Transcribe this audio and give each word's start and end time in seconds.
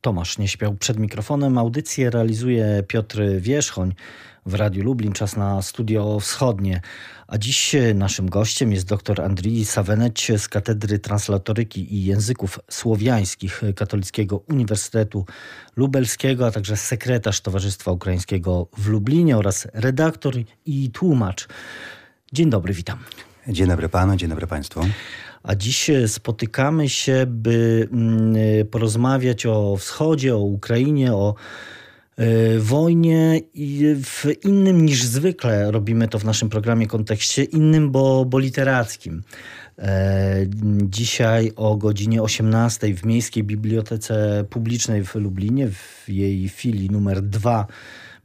Tomasz 0.00 0.38
nie 0.38 0.48
śpiał 0.48 0.74
przed 0.74 0.98
mikrofonem. 0.98 1.58
Audycję 1.58 2.10
realizuje 2.10 2.82
Piotr 2.88 3.20
Wierzchoń 3.38 3.94
w 4.46 4.54
Radiu 4.54 4.84
Lublin. 4.84 5.12
Czas 5.12 5.36
na 5.36 5.62
studio 5.62 6.20
wschodnie. 6.20 6.80
A 7.26 7.38
dziś 7.38 7.76
naszym 7.94 8.30
gościem 8.30 8.72
jest 8.72 8.86
dr 8.86 9.20
Andrii 9.20 9.64
Saweneć 9.64 10.32
z 10.36 10.48
Katedry 10.48 10.98
Translatoryki 10.98 11.94
i 11.94 12.04
Języków 12.04 12.58
Słowiańskich 12.70 13.62
Katolickiego 13.76 14.36
Uniwersytetu 14.36 15.26
Lubelskiego, 15.76 16.46
a 16.46 16.50
także 16.50 16.76
sekretarz 16.76 17.40
Towarzystwa 17.40 17.90
Ukraińskiego 17.92 18.68
w 18.78 18.88
Lublinie 18.88 19.36
oraz 19.36 19.68
redaktor 19.74 20.34
i 20.66 20.90
tłumacz. 20.90 21.48
Dzień 22.32 22.50
dobry, 22.50 22.74
witam. 22.74 22.98
Dzień 23.48 23.68
dobry 23.68 23.88
panu, 23.88 24.16
dzień 24.16 24.28
dobry 24.28 24.46
państwu. 24.46 24.80
A 25.42 25.54
dziś 25.54 25.90
spotykamy 26.06 26.88
się, 26.88 27.24
by 27.26 27.88
mm, 27.92 28.34
porozmawiać 28.70 29.46
o 29.46 29.76
wschodzie, 29.76 30.36
o 30.36 30.38
Ukrainie, 30.38 31.14
o 31.14 31.34
e, 32.16 32.58
wojnie 32.58 33.40
i 33.54 33.94
w 34.04 34.26
innym 34.44 34.86
niż 34.86 35.04
zwykle 35.04 35.70
robimy 35.70 36.08
to 36.08 36.18
w 36.18 36.24
naszym 36.24 36.48
programie 36.48 36.86
kontekście, 36.86 37.44
innym, 37.44 37.90
bo, 37.90 38.24
bo 38.24 38.38
literackim. 38.38 39.22
E, 39.78 40.46
dzisiaj 40.82 41.52
o 41.56 41.76
godzinie 41.76 42.22
18 42.22 42.94
w 42.94 43.04
Miejskiej 43.04 43.44
Bibliotece 43.44 44.44
Publicznej 44.50 45.04
w 45.04 45.14
Lublinie, 45.14 45.68
w 45.68 46.08
jej 46.08 46.48
filii 46.48 46.90
numer 46.90 47.22
2 47.22 47.66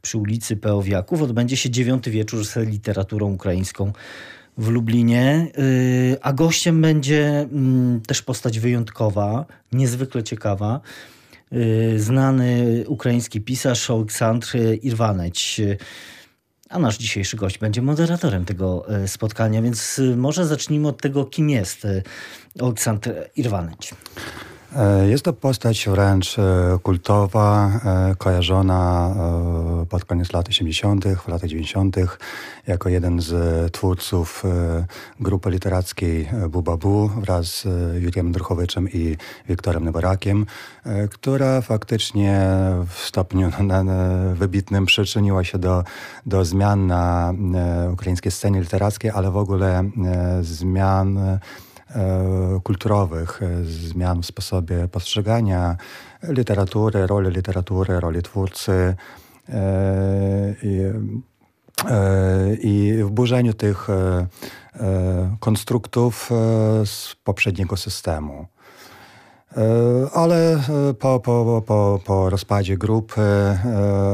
przy 0.02 0.18
ulicy 0.18 0.56
Peowiaków, 0.56 1.22
odbędzie 1.22 1.56
się 1.56 1.70
dziewiąty 1.70 2.10
wieczór 2.10 2.44
z 2.46 2.56
literaturą 2.56 3.32
ukraińską 3.32 3.92
w 4.58 4.68
Lublinie, 4.68 5.48
y, 5.58 6.16
a 6.22 6.32
gościem 6.32 6.82
będzie 6.82 7.40
mm, 7.40 8.00
też 8.00 8.22
postać 8.22 8.60
wyjątkowa, 8.60 9.46
niezwykle 9.72 10.22
ciekawa. 10.22 10.80
Y, 11.52 12.00
znany 12.00 12.84
ukraiński 12.86 13.40
pisarz 13.40 13.90
Aleksandr 13.90 14.56
Irwaneć. 14.82 15.60
A 16.68 16.78
nasz 16.78 16.98
dzisiejszy 16.98 17.36
gość 17.36 17.58
będzie 17.58 17.82
moderatorem 17.82 18.44
tego 18.44 18.96
y, 19.04 19.08
spotkania, 19.08 19.62
więc 19.62 20.00
może 20.16 20.46
zacznijmy 20.46 20.88
od 20.88 21.02
tego, 21.02 21.24
kim 21.24 21.50
jest 21.50 21.86
Aleksandr 22.60 23.12
Irwaneć. 23.36 23.94
E, 24.76 25.08
jest 25.08 25.24
to 25.24 25.32
postać 25.32 25.88
wręcz 25.88 26.38
e, 26.38 26.78
kultowa, 26.82 27.70
e, 27.84 28.14
kojarzona 28.18 29.14
pod 29.88 30.04
koniec 30.04 30.32
lat 30.32 30.48
80., 30.48 31.04
w 31.04 31.28
latach 31.28 31.50
90., 31.50 31.96
jako 32.66 32.88
jeden 32.88 33.20
z 33.20 33.72
twórców 33.72 34.42
grupy 35.20 35.50
literackiej 35.50 36.28
Bubabu 36.48 37.08
wraz 37.08 37.46
z 37.46 38.02
Juriem 38.02 38.32
Druchowiczem 38.32 38.88
i 38.92 39.16
Wiktorem 39.48 39.84
Neborakiem, 39.84 40.46
która 41.10 41.60
faktycznie 41.60 42.46
w 42.88 42.98
stopniu 42.98 43.50
wybitnym 44.34 44.86
przyczyniła 44.86 45.44
się 45.44 45.58
do, 45.58 45.84
do 46.26 46.44
zmian 46.44 46.86
na 46.86 47.34
ukraińskiej 47.92 48.32
scenie 48.32 48.60
literackiej, 48.60 49.10
ale 49.10 49.30
w 49.30 49.36
ogóle 49.36 49.90
zmian 50.40 51.38
kulturowych, 52.62 53.42
e, 53.42 53.64
zmian 53.64 54.22
w 54.22 54.26
sposobie 54.26 54.88
postrzegania 54.88 55.76
literatury, 56.22 57.06
roli 57.06 57.30
literatury, 57.30 58.00
roli 58.00 58.22
twórcy 58.22 58.96
e, 59.48 60.54
i, 60.62 60.80
i 62.60 63.02
w 63.04 63.10
burzeniu 63.10 63.54
tych 63.54 63.88
konstruktów 65.40 66.30
z 66.84 67.14
poprzedniego 67.24 67.76
systemu. 67.76 68.46
Ale 70.12 70.60
po, 70.98 71.20
po, 71.20 71.62
po, 71.66 72.00
po 72.04 72.30
rozpadzie 72.30 72.76
grupy 72.76 73.22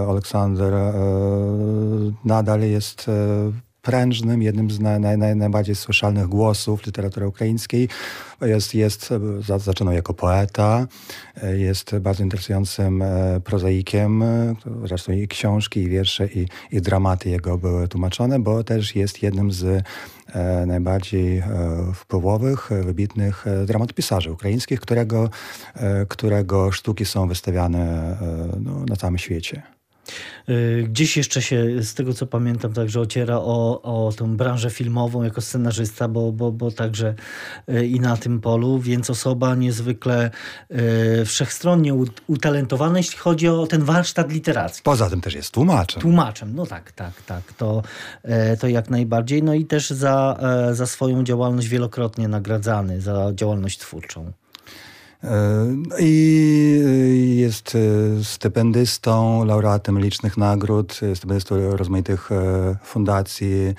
Aleksander 0.08 0.74
nadal 2.24 2.60
jest 2.60 3.10
prężnym, 3.82 4.42
jednym 4.42 4.70
z 4.70 4.80
naj, 4.80 5.00
naj, 5.18 5.36
najbardziej 5.36 5.74
słyszalnych 5.74 6.26
głosów 6.26 6.86
literatury 6.86 7.26
ukraińskiej. 7.26 7.88
Jest, 8.40 8.74
jest, 8.74 9.10
zaczynał 9.58 9.94
jako 9.94 10.14
poeta, 10.14 10.86
jest 11.56 11.98
bardzo 11.98 12.22
interesującym 12.22 13.02
e, 13.02 13.40
prozaikiem, 13.44 14.24
zresztą 14.84 15.12
i 15.12 15.28
książki, 15.28 15.80
i 15.80 15.88
wiersze, 15.88 16.26
i, 16.26 16.46
i 16.72 16.80
dramaty 16.80 17.30
jego 17.30 17.58
były 17.58 17.88
tłumaczone, 17.88 18.38
bo 18.38 18.64
też 18.64 18.96
jest 18.96 19.22
jednym 19.22 19.52
z 19.52 19.84
e, 20.32 20.66
najbardziej 20.66 21.38
e, 21.38 21.46
wpływowych, 21.94 22.70
wybitnych 22.84 23.44
dramatopisarzy 23.66 24.32
ukraińskich, 24.32 24.80
którego, 24.80 25.30
którego 26.08 26.72
sztuki 26.72 27.04
są 27.04 27.28
wystawiane 27.28 28.16
no, 28.60 28.84
na 28.84 28.96
całym 28.96 29.18
świecie. 29.18 29.79
Y, 30.48 30.86
gdzieś 30.88 31.16
jeszcze 31.16 31.42
się, 31.42 31.82
z 31.82 31.94
tego 31.94 32.14
co 32.14 32.26
pamiętam, 32.26 32.72
także 32.72 33.00
ociera 33.00 33.36
o, 33.36 33.82
o 33.82 34.12
tą 34.16 34.36
branżę 34.36 34.70
filmową 34.70 35.22
jako 35.22 35.40
scenarzysta, 35.40 36.08
bo, 36.08 36.32
bo, 36.32 36.52
bo 36.52 36.70
także 36.70 37.14
y, 37.68 37.86
i 37.86 38.00
na 38.00 38.16
tym 38.16 38.40
polu, 38.40 38.78
więc 38.78 39.10
osoba 39.10 39.54
niezwykle 39.54 40.30
y, 40.70 41.24
wszechstronnie 41.24 41.94
utalentowana, 42.26 42.98
jeśli 42.98 43.18
chodzi 43.18 43.48
o 43.48 43.66
ten 43.66 43.84
warsztat 43.84 44.32
literacki. 44.32 44.82
Poza 44.82 45.10
tym 45.10 45.20
też 45.20 45.34
jest 45.34 45.50
tłumaczem. 45.50 46.02
Tłumaczem, 46.02 46.54
no 46.54 46.66
tak, 46.66 46.92
tak, 46.92 47.22
tak, 47.22 47.52
to, 47.52 47.82
to 48.60 48.68
jak 48.68 48.90
najbardziej. 48.90 49.42
No 49.42 49.54
i 49.54 49.64
też 49.66 49.90
za, 49.90 50.38
za 50.72 50.86
swoją 50.86 51.24
działalność 51.24 51.68
wielokrotnie 51.68 52.28
nagradzany, 52.28 53.00
za 53.00 53.32
działalność 53.34 53.78
twórczą. 53.78 54.32
I 55.98 57.36
jest 57.36 57.74
e, 57.74 58.24
stypendystą, 58.24 59.44
laureatem 59.44 60.00
licznych 60.00 60.36
nagród, 60.36 61.00
e, 61.02 61.16
stypendystą 61.16 61.76
rozmaitych 61.76 62.32
e, 62.32 62.76
fundacji, 62.82 63.74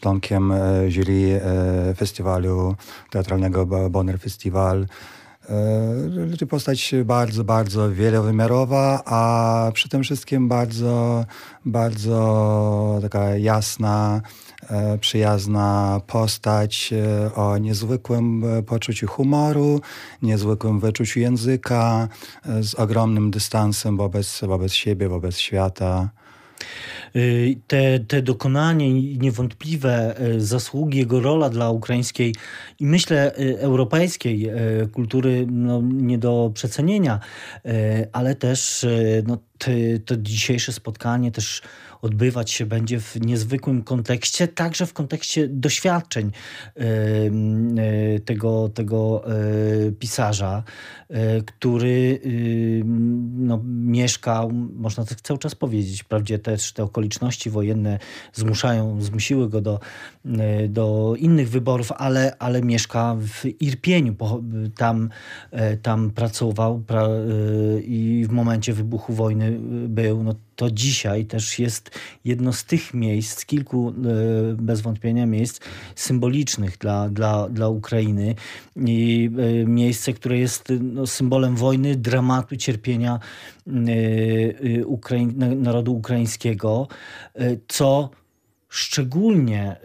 członkiem 0.00 0.52
jury 0.88 1.40
festiwalu 1.96 2.74
teatralnego 3.10 3.66
Bonner 3.90 4.18
Festival. 4.18 4.86
Czyli 6.30 6.46
postać 6.46 6.94
bardzo, 7.04 7.44
bardzo 7.44 7.92
wielowymiarowa, 7.92 9.02
a 9.04 9.70
przy 9.74 9.88
tym 9.88 10.02
wszystkim 10.02 10.48
bardzo, 10.48 11.24
bardzo 11.64 12.98
taka 13.02 13.36
jasna, 13.36 14.20
E, 14.20 14.43
przyjazna 15.00 16.00
postać 16.06 16.90
e, 16.92 17.34
o 17.34 17.58
niezwykłym 17.58 18.44
e, 18.44 18.62
poczuciu 18.62 19.06
humoru, 19.06 19.80
niezwykłym 20.22 20.80
wyczuciu 20.80 21.20
języka, 21.20 22.08
z 22.60 22.74
ogromnym 22.74 23.30
dystansem 23.30 23.96
wobec, 23.96 24.40
wobec 24.42 24.72
siebie, 24.72 25.08
wobec 25.08 25.38
świata. 25.38 26.10
Te, 27.66 27.98
te 27.98 28.22
dokonanie 28.22 29.00
i 29.00 29.18
niewątpliwe 29.18 30.14
zasługi, 30.38 30.98
jego 30.98 31.20
rola 31.20 31.50
dla 31.50 31.70
ukraińskiej 31.70 32.34
i 32.80 32.86
myślę 32.86 33.34
europejskiej 33.58 34.50
kultury 34.92 35.46
no, 35.50 35.82
nie 35.82 36.18
do 36.18 36.50
przecenienia, 36.54 37.20
ale 38.12 38.34
też 38.34 38.86
no, 39.26 39.38
to 40.04 40.16
dzisiejsze 40.16 40.72
spotkanie 40.72 41.32
też 41.32 41.62
odbywać 42.04 42.50
się 42.50 42.66
będzie 42.66 43.00
w 43.00 43.20
niezwykłym 43.20 43.82
kontekście, 43.82 44.48
także 44.48 44.86
w 44.86 44.92
kontekście 44.92 45.48
doświadczeń 45.48 46.30
e, 46.76 48.20
tego, 48.20 48.68
tego 48.68 49.24
e, 49.26 49.92
pisarza, 49.92 50.62
e, 51.08 51.42
który 51.42 52.20
no, 53.34 53.60
mieszkał, 53.64 54.50
można 54.52 55.04
tak 55.04 55.20
cały 55.20 55.38
czas 55.38 55.54
powiedzieć, 55.54 56.02
wprawdzie 56.02 56.38
też 56.38 56.72
te 56.72 56.82
okoliczności 56.82 57.50
wojenne 57.50 57.98
zmuszają, 58.32 59.02
zmusiły 59.02 59.48
go 59.48 59.60
do, 59.60 59.80
do 60.68 61.14
innych 61.18 61.50
wyborów, 61.50 61.92
ale, 61.92 62.36
ale 62.38 62.62
mieszka 62.62 63.16
w 63.20 63.62
Irpieniu, 63.62 64.14
tam, 64.76 65.10
tam 65.82 66.10
pracował 66.10 66.80
pra, 66.80 67.08
i 67.84 68.24
w 68.28 68.32
momencie 68.32 68.72
wybuchu 68.72 69.12
wojny 69.12 69.53
był, 69.88 70.22
no, 70.22 70.34
to 70.56 70.70
dzisiaj 70.70 71.24
też 71.24 71.58
jest 71.58 71.90
jedno 72.24 72.52
z 72.52 72.64
tych 72.64 72.94
miejsc, 72.94 73.44
kilku 73.44 73.88
e, 73.88 73.92
bez 74.54 74.80
wątpienia 74.80 75.26
miejsc 75.26 75.60
symbolicznych 75.94 76.78
dla, 76.78 77.08
dla, 77.08 77.48
dla 77.48 77.68
Ukrainy. 77.68 78.34
I 78.76 79.30
e, 79.38 79.66
miejsce, 79.66 80.12
które 80.12 80.38
jest 80.38 80.72
no, 80.80 81.06
symbolem 81.06 81.56
wojny, 81.56 81.96
dramatu, 81.96 82.56
cierpienia 82.56 83.18
e, 83.66 84.86
Ukraiń, 84.86 85.34
narodu 85.36 85.96
ukraińskiego, 85.96 86.88
co 87.68 88.10
Szczególnie 88.76 89.76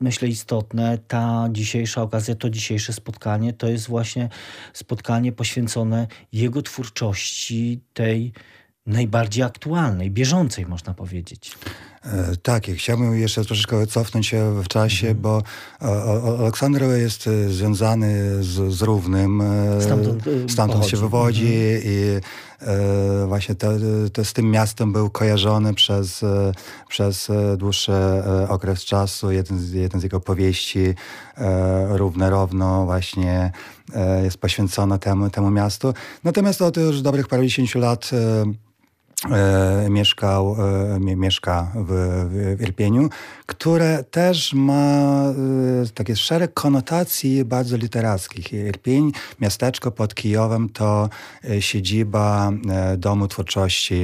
myślę 0.00 0.28
istotne 0.28 0.98
ta 1.08 1.48
dzisiejsza 1.52 2.02
okazja, 2.02 2.34
to 2.34 2.50
dzisiejsze 2.50 2.92
spotkanie, 2.92 3.52
to 3.52 3.68
jest 3.68 3.88
właśnie 3.88 4.28
spotkanie 4.72 5.32
poświęcone 5.32 6.06
jego 6.32 6.62
twórczości, 6.62 7.80
tej 7.92 8.32
najbardziej 8.86 9.42
aktualnej, 9.42 10.10
bieżącej, 10.10 10.66
można 10.66 10.94
powiedzieć. 10.94 11.52
E, 12.04 12.36
tak, 12.42 12.64
chciałbym 12.66 13.18
jeszcze 13.18 13.44
troszeczkę 13.44 13.86
cofnąć 13.86 14.26
się 14.26 14.62
w 14.62 14.68
czasie, 14.68 15.08
mhm. 15.08 15.22
bo 15.22 15.42
Aleksander 16.38 16.82
jest 16.82 17.26
e, 17.26 17.48
związany 17.48 18.42
z, 18.44 18.72
z 18.74 18.82
Równym. 18.82 19.40
E, 19.40 19.82
stamtąd, 19.82 20.24
stamtąd 20.48 20.86
się 20.86 20.96
wywodzi 20.96 21.54
mhm. 21.54 21.82
i 21.84 22.20
e, 22.60 23.26
właśnie 23.26 23.54
to, 23.54 23.68
to 24.12 24.24
z 24.24 24.32
tym 24.32 24.50
miastem 24.50 24.92
był 24.92 25.10
kojarzony 25.10 25.74
przez, 25.74 26.24
przez 26.88 27.28
dłuższy 27.56 27.92
okres 28.48 28.84
czasu. 28.84 29.30
Jeden 29.30 29.58
z, 29.58 29.72
jeden 29.72 30.00
z 30.00 30.04
jego 30.04 30.20
powieści, 30.20 30.94
e, 31.36 31.98
Równe 31.98 32.30
Równo, 32.30 32.84
właśnie 32.84 33.52
e, 33.94 34.24
jest 34.24 34.38
poświęcona 34.38 34.98
temu, 34.98 35.30
temu 35.30 35.50
miastu. 35.50 35.94
Natomiast 36.24 36.62
od 36.62 36.76
już 36.76 37.02
dobrych 37.02 37.28
parudziesięciu 37.28 37.78
lat 37.78 38.10
E, 38.12 38.69
mieszkał, 39.90 40.56
e, 40.96 41.00
mieszka 41.00 41.72
w, 41.74 41.88
w 42.56 42.62
Irpieniu, 42.62 43.08
które 43.46 44.04
też 44.04 44.54
ma 44.54 45.22
e, 45.22 45.32
takie 45.94 46.16
szereg 46.16 46.54
konotacji 46.54 47.44
bardzo 47.44 47.76
literackich. 47.76 48.52
Irpień, 48.52 49.12
miasteczko 49.40 49.90
pod 49.90 50.14
Kijowem, 50.14 50.68
to 50.68 51.08
siedziba 51.60 52.52
Domu 52.96 53.28
Twórczości 53.28 54.02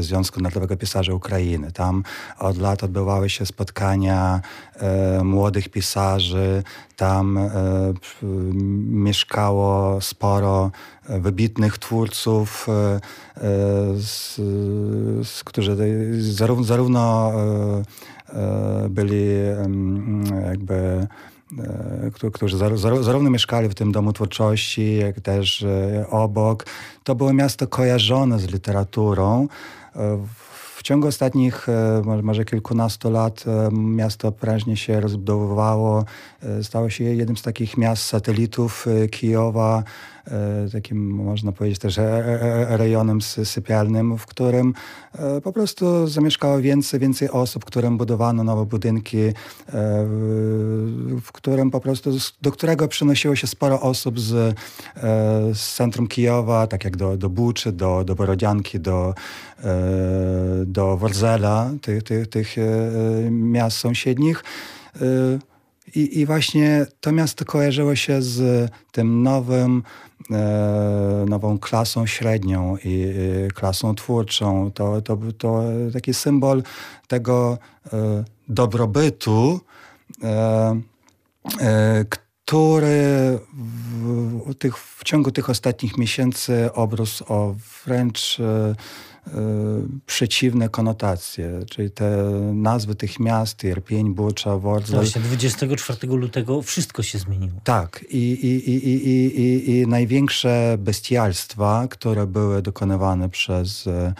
Związku 0.00 0.40
Narodowego 0.40 0.76
Pisarzy 0.76 1.14
Ukrainy. 1.14 1.72
Tam 1.72 2.02
od 2.38 2.58
lat 2.58 2.82
odbywały 2.84 3.30
się 3.30 3.46
spotkania 3.46 4.40
młodych 5.24 5.68
pisarzy, 5.68 6.62
tam 6.96 7.50
mieszkało 8.90 10.00
sporo 10.00 10.70
wybitnych 11.08 11.78
twórców, 11.78 12.66
e, 12.68 12.72
e, 12.72 13.00
z, 13.96 14.34
z, 15.28 15.44
którzy 15.44 15.76
zarówno, 16.20 16.64
zarówno 16.64 17.32
e, 18.28 18.88
byli 18.88 19.26
jakby 20.44 21.06
którzy 22.32 22.56
zarówno 23.00 23.30
mieszkali 23.30 23.68
w 23.68 23.74
tym 23.74 23.92
domu 23.92 24.12
twórczości, 24.12 24.96
jak 24.96 25.20
też 25.20 25.66
obok. 26.10 26.66
To 27.04 27.14
było 27.14 27.32
miasto 27.32 27.66
kojarzone 27.66 28.38
z 28.38 28.52
literaturą. 28.52 29.48
W 30.76 30.82
ciągu 30.82 31.08
ostatnich 31.08 31.66
może 32.22 32.44
kilkunastu 32.44 33.10
lat 33.10 33.44
miasto 33.72 34.32
prężnie 34.32 34.76
się 34.76 35.00
rozbudowywało. 35.00 36.04
Stało 36.62 36.90
się 36.90 37.04
jednym 37.04 37.36
z 37.36 37.42
takich 37.42 37.76
miast 37.76 38.02
satelitów 38.02 38.86
Kijowa. 39.10 39.84
E, 40.30 40.68
takim, 40.72 41.10
można 41.10 41.52
powiedzieć, 41.52 41.78
też 41.78 41.98
e, 41.98 42.02
e, 42.02 42.76
rejonem 42.76 43.20
sypialnym, 43.44 44.18
w 44.18 44.26
którym 44.26 44.74
po 45.42 45.52
prostu 45.52 46.06
zamieszkało 46.06 46.60
więcej, 46.60 47.00
więcej 47.00 47.30
osób, 47.30 47.64
którym 47.64 47.98
budowano 47.98 48.44
nowe 48.44 48.66
budynki, 48.66 49.18
w 51.22 51.32
którym 51.32 51.70
po 51.70 51.80
prostu, 51.80 52.10
do 52.42 52.52
którego 52.52 52.88
przynosiło 52.88 53.36
się 53.36 53.46
sporo 53.46 53.80
osób 53.80 54.20
z, 54.20 54.56
z 55.52 55.74
centrum 55.74 56.06
Kijowa, 56.06 56.66
tak 56.66 56.84
jak 56.84 56.96
do, 56.96 57.16
do 57.16 57.30
Buczy, 57.30 57.72
do, 57.72 58.04
do 58.04 58.14
Borodzianki, 58.14 58.80
do, 58.80 59.14
do 60.66 60.96
Worzela, 60.96 61.70
tych, 61.82 62.02
tych, 62.02 62.28
tych 62.28 62.56
miast 63.30 63.76
sąsiednich. 63.76 64.44
I, 65.94 66.20
I 66.20 66.26
właśnie 66.26 66.86
to 67.00 67.12
miasto 67.12 67.44
kojarzyło 67.44 67.96
się 67.96 68.22
z 68.22 68.70
tym 68.92 69.22
nowym, 69.22 69.82
nową 71.26 71.58
klasą 71.58 72.06
średnią 72.06 72.76
i 72.84 73.02
e, 73.02 73.48
klasą 73.48 73.94
twórczą. 73.94 74.70
To, 74.74 75.02
to, 75.02 75.18
to 75.38 75.62
taki 75.92 76.14
symbol 76.14 76.62
tego 77.06 77.58
e, 77.92 78.24
dobrobytu, 78.48 79.60
e, 80.22 80.80
e, 81.60 82.04
który 82.08 83.38
w, 84.46 84.54
tych, 84.54 84.78
w 84.78 85.04
ciągu 85.04 85.30
tych 85.30 85.50
ostatnich 85.50 85.98
miesięcy 85.98 86.72
obrósł 86.72 87.24
o 87.28 87.54
wręcz 87.86 88.40
e, 88.40 88.74
przeciwne 90.06 90.68
konotacje, 90.68 91.60
czyli 91.70 91.90
te 91.90 92.30
nazwy 92.52 92.94
tych 92.94 93.20
miast, 93.20 93.64
Irpień, 93.64 94.14
Bucza, 94.14 94.58
Worzel. 94.58 94.96
Właśnie 94.96 95.20
24 95.20 96.06
lutego 96.06 96.62
wszystko 96.62 97.02
się 97.02 97.18
zmieniło. 97.18 97.60
Tak 97.64 98.04
i, 98.10 98.16
i, 98.16 98.70
i, 98.70 98.88
i, 98.88 99.40
i, 99.40 99.70
i 99.70 99.86
największe 99.86 100.76
bestialstwa, 100.78 101.86
które 101.90 102.26
były 102.26 102.62
dokonywane 102.62 103.28
przez 103.28 103.86
e, 103.86 104.14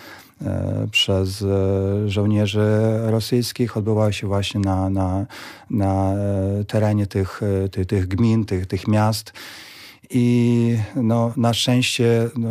przez 0.91 1.43
e, 1.43 2.09
żołnierzy 2.09 2.69
rosyjskich 3.03 3.77
odbywały 3.77 4.13
się 4.13 4.27
właśnie 4.27 4.61
na, 4.61 4.91
na, 4.91 5.27
na 5.71 6.13
terenie 6.67 7.07
tych, 7.07 7.41
tych, 7.71 7.87
tych 7.87 8.09
gmin, 8.09 8.45
tych, 8.45 8.67
tych 8.67 8.89
miast. 8.89 9.33
I 10.11 10.79
no, 10.97 11.33
na 11.37 11.55
szczęście 11.55 12.31
no, 12.37 12.49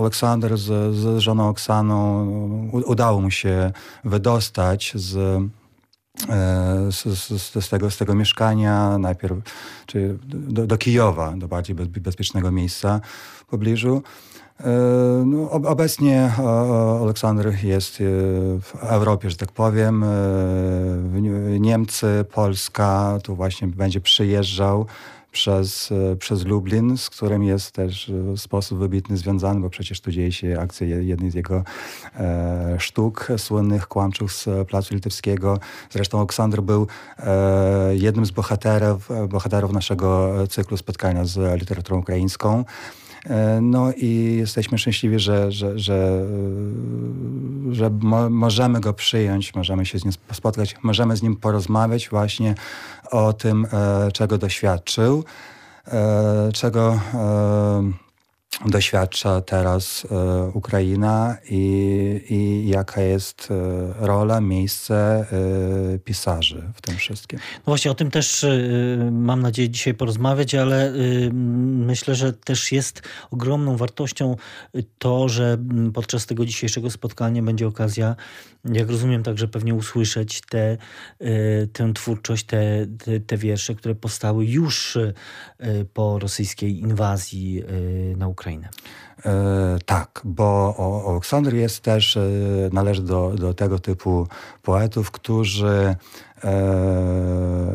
Aleksander 0.00 0.58
z, 0.58 0.94
z 0.94 1.18
żoną 1.18 1.48
Oksaną 1.48 2.70
udało 2.72 3.20
mu 3.20 3.30
się 3.30 3.72
wydostać 4.04 4.92
z, 4.94 5.16
e, 5.16 6.92
z, 6.92 7.04
z, 7.04 7.64
z, 7.64 7.68
tego, 7.68 7.90
z 7.90 7.96
tego 7.96 8.14
mieszkania, 8.14 8.98
najpierw 8.98 9.36
czy 9.86 10.18
do, 10.26 10.66
do 10.66 10.78
Kijowa, 10.78 11.32
do 11.36 11.48
bardziej 11.48 11.76
bezpiecznego 11.76 12.52
miejsca 12.52 13.00
w 13.36 13.44
pobliżu. 13.44 14.02
E, 14.60 14.64
no, 15.26 15.50
obecnie 15.50 16.32
Aleksander 17.02 17.64
jest 17.64 17.94
e, 17.94 18.04
w 18.60 18.74
Europie, 18.80 19.30
że 19.30 19.36
tak 19.36 19.52
powiem. 19.52 20.04
Niemcy, 21.60 22.24
Polska, 22.32 23.18
tu 23.22 23.36
właśnie 23.36 23.68
będzie 23.68 24.00
przyjeżdżał 24.00 24.86
przez, 25.38 25.92
e, 25.92 26.16
przez 26.16 26.44
Lublin, 26.44 26.98
z 26.98 27.10
którym 27.10 27.42
jest 27.42 27.72
też 27.72 28.10
w 28.10 28.38
sposób 28.38 28.78
wybitny 28.78 29.16
związany, 29.16 29.60
bo 29.60 29.70
przecież 29.70 30.00
tu 30.00 30.10
dzieje 30.10 30.32
się 30.32 30.60
akcja 30.60 30.86
jednej 30.86 31.30
z 31.30 31.34
jego 31.34 31.64
e, 32.16 32.76
sztuk 32.78 33.28
słynnych, 33.36 33.88
kłamczów 33.88 34.32
z 34.32 34.68
Placu 34.68 34.94
Litewskiego. 34.94 35.58
Zresztą 35.90 36.20
Oksander 36.20 36.62
był 36.62 36.86
e, 37.18 37.96
jednym 37.96 38.26
z 38.26 38.30
bohaterów, 38.30 39.08
bohaterów 39.28 39.72
naszego 39.72 40.34
cyklu 40.48 40.76
spotkania 40.76 41.24
z 41.24 41.60
literaturą 41.60 41.98
ukraińską. 41.98 42.64
E, 43.26 43.60
no 43.62 43.92
i 43.92 44.36
jesteśmy 44.38 44.78
szczęśliwi, 44.78 45.18
że, 45.18 45.52
że, 45.52 45.78
że, 45.78 46.26
że 47.70 47.90
mo 47.90 48.30
możemy 48.30 48.80
go 48.80 48.92
przyjąć, 48.92 49.54
możemy 49.54 49.86
się 49.86 49.98
z 49.98 50.04
nim 50.04 50.12
spotkać, 50.32 50.76
możemy 50.82 51.16
z 51.16 51.22
nim 51.22 51.36
porozmawiać 51.36 52.08
właśnie 52.08 52.54
o 53.10 53.32
tym, 53.32 53.66
e, 53.72 54.12
czego 54.12 54.38
doświadczył, 54.38 55.24
e, 55.88 56.52
czego 56.52 57.00
doświadcza 58.66 59.40
teraz 59.40 60.06
e, 60.10 60.50
Ukraina 60.54 61.36
i, 61.50 62.24
i 62.30 62.68
jaka 62.68 63.00
jest 63.00 63.48
e, 63.50 64.06
rola, 64.06 64.40
miejsce 64.40 65.26
e, 65.94 65.98
pisarzy 65.98 66.62
w 66.74 66.80
tym 66.80 66.96
wszystkim. 66.96 67.38
No 67.56 67.62
właśnie 67.66 67.90
o 67.90 67.94
tym 67.94 68.10
też 68.10 68.46
mam 69.10 69.42
nadzieję 69.42 69.70
dzisiaj 69.70 69.94
porozmawiać, 69.94 70.54
ale 70.54 70.92
myślę, 71.32 72.14
że 72.14 72.32
też 72.32 72.72
jest 72.72 73.02
ogromną 73.30 73.76
wartością 73.76 74.36
to, 74.98 75.28
że 75.28 75.58
podczas 75.94 76.26
tego 76.26 76.46
dzisiejszego 76.46 76.90
spotkania 76.90 77.42
będzie 77.42 77.66
okazja, 77.66 78.16
jak 78.64 78.90
rozumiem, 78.90 79.22
także 79.22 79.48
pewnie 79.48 79.74
usłyszeć 79.74 80.40
te, 80.40 80.76
tę 81.72 81.92
twórczość, 81.94 82.46
te, 82.46 82.86
te, 83.04 83.20
te 83.20 83.36
wiersze, 83.36 83.74
które 83.74 83.94
powstały 83.94 84.46
już 84.46 84.98
po 85.94 86.18
rosyjskiej 86.18 86.78
inwazji 86.78 87.62
na 88.16 88.28
Ukrainę. 88.28 88.47
E, 89.26 89.78
tak, 89.86 90.20
bo 90.24 90.74
Aleksander 91.08 91.54
jest 91.54 91.80
też, 91.80 92.16
e, 92.16 92.20
należy 92.72 93.02
do, 93.02 93.30
do 93.30 93.54
tego 93.54 93.78
typu 93.78 94.26
poetów, 94.62 95.10
którzy 95.10 95.66
e, 95.68 95.96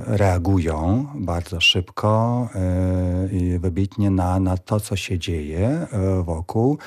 reagują 0.08 1.08
bardzo 1.16 1.62
szybko 1.62 2.50
e, 2.56 3.28
i 3.32 3.60
wybitnie 3.60 4.12
na, 4.12 4.40
na 4.40 4.58
to, 4.58 4.80
co 4.80 4.96
się 4.96 5.20
dzieje 5.20 5.68
e, 5.68 6.24
wokół. 6.24 6.78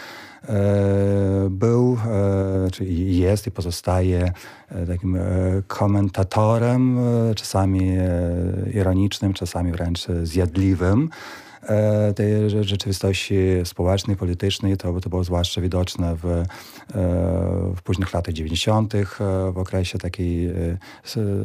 Był, 1.50 1.99
czyli 2.73 3.19
jest 3.19 3.47
i 3.47 3.50
pozostaje 3.50 4.33
takim 4.87 5.19
komentatorem, 5.66 6.99
czasami 7.37 7.93
ironicznym, 8.75 9.35
czasami 9.35 9.73
wręcz 9.73 10.07
zjadliwym 10.23 11.11
tej 12.16 12.50
rzeczywistości 12.64 13.37
społecznej, 13.64 14.16
politycznej. 14.16 14.76
To, 14.76 15.00
to 15.00 15.11
było 15.11 15.25
zwłaszcza 15.25 15.61
widoczne 15.61 16.16
w, 16.16 16.25
e, 16.26 16.44
w 17.76 17.82
późnych 17.85 18.14
latach 18.14 18.35
90., 18.35 18.94
e, 18.94 19.04
w 19.52 19.58
okresie 19.58 19.99
takiej 19.99 20.50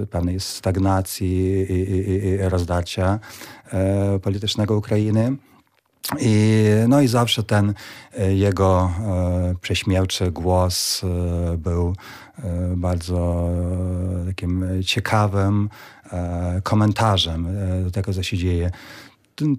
pewnej 0.10 0.40
stagnacji 0.40 1.28
i, 1.70 1.74
i, 1.74 2.26
i 2.26 2.38
rozdarcia 2.38 3.20
politycznego 4.22 4.78
Ukrainy. 4.78 5.36
I, 6.20 6.66
no 6.88 7.02
i 7.02 7.08
zawsze 7.08 7.44
ten 7.44 7.74
jego 8.30 8.92
prześmiewczy 9.62 10.32
głos 10.32 11.02
był 11.58 11.96
bardzo 12.76 13.50
takim 14.28 14.84
ciekawym 14.86 15.70
komentarzem 16.64 17.48
do 17.84 17.92
tego, 17.92 18.14
co 18.14 18.24
się 18.24 18.38
dzieje 18.38 18.72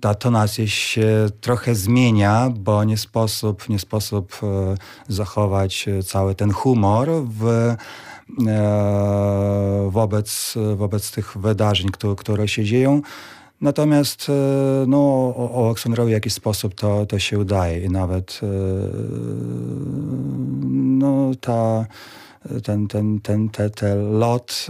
ta 0.01 0.15
tonacja 0.15 0.67
się 0.67 1.27
trochę 1.41 1.75
zmienia, 1.75 2.51
bo 2.59 2.85
nie 2.85 2.99
sposób, 2.99 3.69
nie 3.69 3.79
sposób 3.79 4.41
e, 4.43 4.75
zachować 5.09 5.87
cały 6.07 6.35
ten 6.35 6.53
humor 6.53 7.09
w, 7.25 7.47
e, 8.47 9.89
wobec, 9.91 10.55
wobec 10.77 11.11
tych 11.11 11.39
wydarzeń, 11.39 11.89
które, 11.89 12.15
które 12.15 12.49
się 12.49 12.65
dzieją. 12.65 13.03
Natomiast 13.61 14.27
e, 14.29 14.33
no, 14.87 14.99
o 15.37 15.67
Aleksandrowi 15.67 16.11
w 16.11 16.13
jakiś 16.13 16.33
sposób 16.33 16.75
to, 16.75 17.07
to 17.07 17.19
się 17.19 17.39
udaje 17.39 17.85
i 17.85 17.91
nawet 17.91 18.41
no, 20.71 21.31
ta, 21.41 21.87
ten, 22.65 22.87
ten, 22.87 23.21
ten, 23.21 23.49
ten, 23.49 23.71
ten 23.71 24.19
lot 24.19 24.67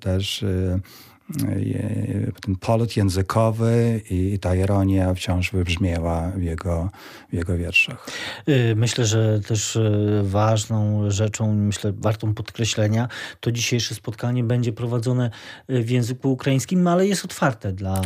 też 0.00 0.44
ten 2.40 2.56
polot 2.56 2.96
językowy 2.96 4.00
i 4.10 4.38
ta 4.38 4.54
ironia 4.54 5.14
wciąż 5.14 5.50
wybrzmiewa 5.50 6.32
w 6.36 6.42
jego, 6.42 6.90
w 7.30 7.34
jego 7.34 7.56
wierszach. 7.56 8.06
Y, 8.48 8.74
myślę, 8.76 9.06
że 9.06 9.40
też 9.40 9.76
y, 9.76 10.20
ważną 10.24 11.10
rzeczą, 11.10 11.54
myślę, 11.54 11.92
wartą 11.92 12.34
podkreślenia, 12.34 13.08
to 13.40 13.52
dzisiejsze 13.52 13.94
spotkanie 13.94 14.44
będzie 14.44 14.72
prowadzone 14.72 15.30
w 15.68 15.90
języku 15.90 16.32
ukraińskim, 16.32 16.86
ale 16.86 17.06
jest 17.06 17.24
otwarte 17.24 17.72
dla, 17.72 18.02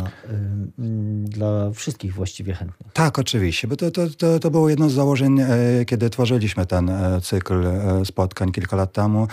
dla 1.23 1.71
wszystkich 1.71 2.13
właściwie 2.13 2.53
chętnych. 2.53 2.93
Tak, 2.93 3.19
oczywiście, 3.19 3.67
bo 3.67 3.75
to, 3.75 3.91
to, 3.91 4.09
to, 4.17 4.39
to 4.39 4.51
było 4.51 4.69
jedno 4.69 4.89
z 4.89 4.93
założeń, 4.93 5.39
e, 5.39 5.47
kiedy 5.85 6.09
tworzyliśmy 6.09 6.65
ten 6.65 6.89
e, 6.89 7.21
cykl 7.21 7.67
e, 7.67 8.05
spotkań 8.05 8.51
kilka 8.51 8.75
lat 8.75 8.93
temu 8.93 9.27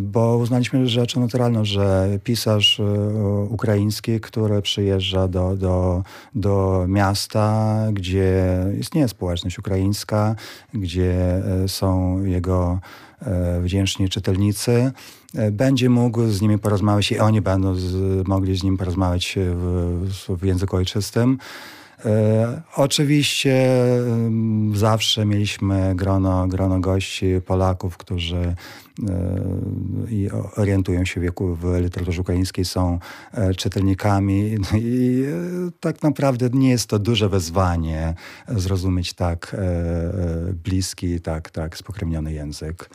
bo 0.00 0.36
uznaliśmy 0.36 0.86
rzeczą 0.86 1.20
naturalną, 1.20 1.64
że 1.64 2.18
pisarz 2.24 2.80
e, 2.80 2.84
ukraiński, 3.50 4.20
który 4.20 4.62
przyjeżdża 4.62 5.28
do, 5.28 5.56
do, 5.56 6.02
do 6.34 6.84
miasta, 6.88 7.78
gdzie 7.92 8.46
istnieje 8.80 9.08
społeczność 9.08 9.58
ukraińska, 9.58 10.34
gdzie 10.74 11.42
e, 11.64 11.68
są 11.68 12.18
jego 12.24 12.80
e, 13.22 13.60
wdzięczni 13.60 14.08
czytelnicy, 14.08 14.92
będzie 15.52 15.90
mógł 15.90 16.22
z 16.22 16.40
nimi 16.40 16.58
porozmawiać 16.58 17.12
i 17.12 17.18
oni 17.18 17.40
będą 17.40 17.74
z, 17.74 18.28
mogli 18.28 18.56
z 18.56 18.62
nim 18.62 18.76
porozmawiać 18.76 19.38
w, 19.38 20.36
w 20.38 20.44
języku 20.44 20.76
ojczystym. 20.76 21.38
E, 22.04 22.62
oczywiście 22.76 23.76
zawsze 24.74 25.26
mieliśmy 25.26 25.94
grono, 25.94 26.46
grono 26.46 26.80
gości 26.80 27.26
Polaków, 27.46 27.96
którzy 27.96 28.36
e, 28.36 28.54
i 30.10 30.28
orientują 30.56 31.04
się 31.04 31.20
w 31.20 31.22
wieku 31.22 31.54
w 31.54 31.80
literaturze 31.80 32.20
ukraińskiej, 32.20 32.64
są 32.64 32.98
e, 33.32 33.54
czytelnikami 33.54 34.56
no 34.58 34.78
i 34.78 35.24
tak 35.80 36.02
naprawdę 36.02 36.48
nie 36.52 36.70
jest 36.70 36.86
to 36.86 36.98
duże 36.98 37.28
wyzwanie 37.28 38.14
zrozumieć 38.48 39.12
tak 39.12 39.56
bliski, 40.64 41.20
tak, 41.20 41.50
tak 41.50 41.76
spokrewniony 41.76 42.32
język. 42.32 42.90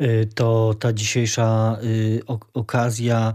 Y, 0.00 0.28
to 0.34 0.74
ta 0.80 0.92
dzisiejsza 0.92 1.78
y, 1.82 2.20
okazja, 2.54 3.34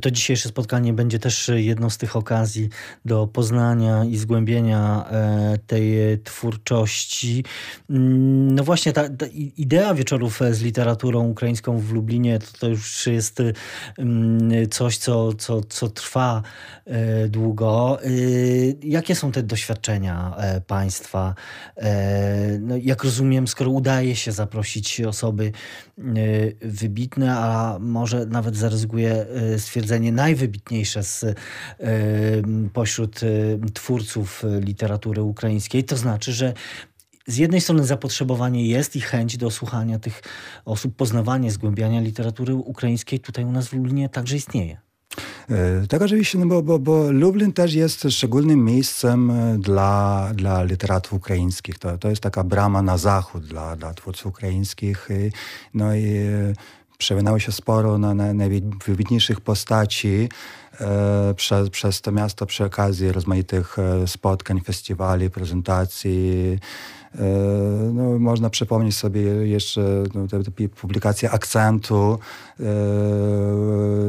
to 0.00 0.10
dzisiejsze 0.10 0.48
spotkanie 0.48 0.92
będzie 0.92 1.18
też 1.18 1.50
jedną 1.54 1.90
z 1.90 1.98
tych 1.98 2.16
okazji 2.16 2.68
do 3.04 3.26
poznania 3.26 4.04
i 4.04 4.16
zgłębienia 4.16 5.04
e, 5.10 5.58
tej 5.66 5.92
twórczości. 6.24 7.44
Mm, 7.90 8.54
no 8.54 8.64
właśnie 8.64 8.92
ta, 8.92 9.08
ta 9.08 9.26
idea 9.56 9.94
wieczorów 9.94 10.40
z 10.50 10.62
literaturą 10.62 11.28
ukraińską 11.28 11.78
w 11.78 11.92
Lublinie 11.92 12.38
to, 12.38 12.46
to 12.58 12.68
już 12.68 13.06
jest 13.06 13.42
mm, 13.98 14.68
coś, 14.70 14.98
co, 14.98 15.32
co, 15.32 15.60
co 15.60 15.88
trwa 15.88 16.42
e, 16.86 17.28
długo. 17.28 17.98
Y, 18.04 18.76
jakie 18.82 19.14
są 19.14 19.32
te 19.32 19.42
doświadczenia 19.42 20.34
e, 20.36 20.60
państwa? 20.60 21.34
No, 22.60 22.76
jak 22.76 23.04
rozumiem, 23.04 23.48
skoro 23.48 23.70
udaje 23.70 24.16
się 24.16 24.32
zaprosić 24.32 25.00
osoby 25.00 25.52
wybitne, 26.62 27.36
a 27.36 27.78
może 27.80 28.26
nawet 28.26 28.56
zaryzykuję 28.56 29.26
y, 29.54 29.60
stwierdzenie 29.60 30.12
najwybitniejsze 30.12 31.02
z, 31.02 31.22
y, 31.22 31.34
pośród 32.72 33.20
twórców 33.74 34.44
literatury 34.60 35.22
ukraińskiej. 35.22 35.84
To 35.84 35.96
znaczy, 35.96 36.32
że 36.32 36.52
z 37.26 37.36
jednej 37.36 37.60
strony 37.60 37.86
zapotrzebowanie 37.86 38.66
jest 38.66 38.96
i 38.96 39.00
chęć 39.00 39.36
do 39.36 39.50
słuchania 39.50 39.98
tych 39.98 40.22
osób, 40.64 40.96
poznawanie, 40.96 41.50
zgłębiania 41.50 42.00
literatury 42.00 42.54
ukraińskiej 42.54 43.20
tutaj 43.20 43.44
u 43.44 43.52
nas 43.52 43.68
w 43.68 43.72
Lublinie 43.72 44.08
także 44.08 44.36
istnieje. 44.36 44.89
E, 45.50 45.86
tak 45.86 46.02
oczywiście, 46.02 46.38
no 46.38 46.46
bo, 46.46 46.62
bo, 46.62 46.78
bo 46.78 47.12
Lublin 47.12 47.52
też 47.52 47.74
jest 47.74 48.06
szczególnym 48.10 48.64
miejscem 48.64 49.30
e, 49.30 49.58
dla, 49.58 50.28
dla 50.34 50.62
literatów 50.62 51.12
ukraińskich. 51.12 51.78
To, 51.78 51.98
to 51.98 52.10
jest 52.10 52.22
taka 52.22 52.44
brama 52.44 52.82
na 52.82 52.98
zachód 52.98 53.46
dla, 53.46 53.76
dla 53.76 53.94
twórców 53.94 54.26
ukraińskich. 54.26 55.08
No 55.74 55.94
i 55.94 56.06
e, 56.06 56.52
przewinęło 56.98 57.38
się 57.38 57.52
sporo 57.52 57.98
na, 57.98 58.14
na 58.14 58.34
najwybitniejszych 58.34 59.40
postaci 59.40 60.28
e, 60.80 61.34
przez, 61.36 61.70
przez 61.70 62.00
to 62.00 62.12
miasto 62.12 62.46
przy 62.46 62.64
okazji 62.64 63.12
rozmaitych 63.12 63.76
spotkań, 64.06 64.60
festiwali, 64.60 65.30
prezentacji. 65.30 66.58
E, 67.18 67.22
no, 67.92 68.18
można 68.18 68.50
przypomnieć 68.50 68.96
sobie 68.96 69.22
jeszcze 69.22 70.02
no, 70.14 70.28
te, 70.28 70.42
te 70.42 70.68
publikacje 70.68 71.30
akcentu, 71.30 72.18
e, 72.60 72.64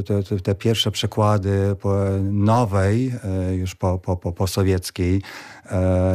te, 0.04 0.24
te, 0.24 0.40
te, 0.40 0.56
pierwsze 0.56 0.92
przekłady 0.92 1.76
nowej, 2.22 3.14
e, 3.24 3.56
już 3.56 3.76
po, 3.76 3.98
po, 3.98 4.18
po, 4.18 4.32
po 4.32 4.48
sowieckiej 4.48 5.22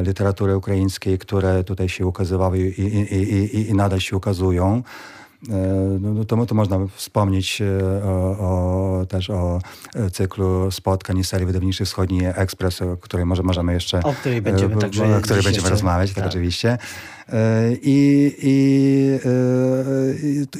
literatury 0.02 0.56
ukraińskiej, 0.56 1.18
które 1.18 1.64
tutaj 1.64 1.88
się 1.88 2.06
ukazywały 2.06 2.58
i, 2.58 2.80
i, 2.80 3.56
i, 3.56 3.70
i 3.70 3.74
nadal 3.74 4.00
się 4.00 4.16
ukazują. 4.16 4.82
E, 5.50 5.98
no, 6.00 6.14
no, 6.14 6.24
to, 6.24 6.46
to 6.46 6.54
można 6.54 6.78
wspomnieć 6.94 7.60
e, 7.60 8.04
o, 8.04 8.38
o, 8.38 9.06
też 9.06 9.30
o 9.30 9.60
e, 9.94 10.10
cyklu 10.10 10.70
spotkań 10.70 11.18
i 11.18 11.24
serii 11.24 11.46
wydawniczych 11.46 11.86
Wschodni 11.86 12.20
Ekspres, 12.24 12.82
o 12.82 12.96
której 12.96 13.26
może 13.26 13.42
możemy 13.42 13.72
jeszcze... 13.72 14.02
O 14.02 14.12
której 14.12 14.42
będziemy, 14.42 14.76
także 14.76 15.16
o 15.16 15.20
której 15.20 15.42
będziemy 15.42 15.70
rozmawiać, 15.70 16.10
tak, 16.10 16.16
tak 16.16 16.26
oczywiście. 16.26 16.78
I, 17.82 18.36
i, 18.42 19.20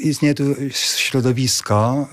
i 0.03 0.09
istnieje 0.09 0.35
tu 0.35 0.45
środowisko 0.71 2.09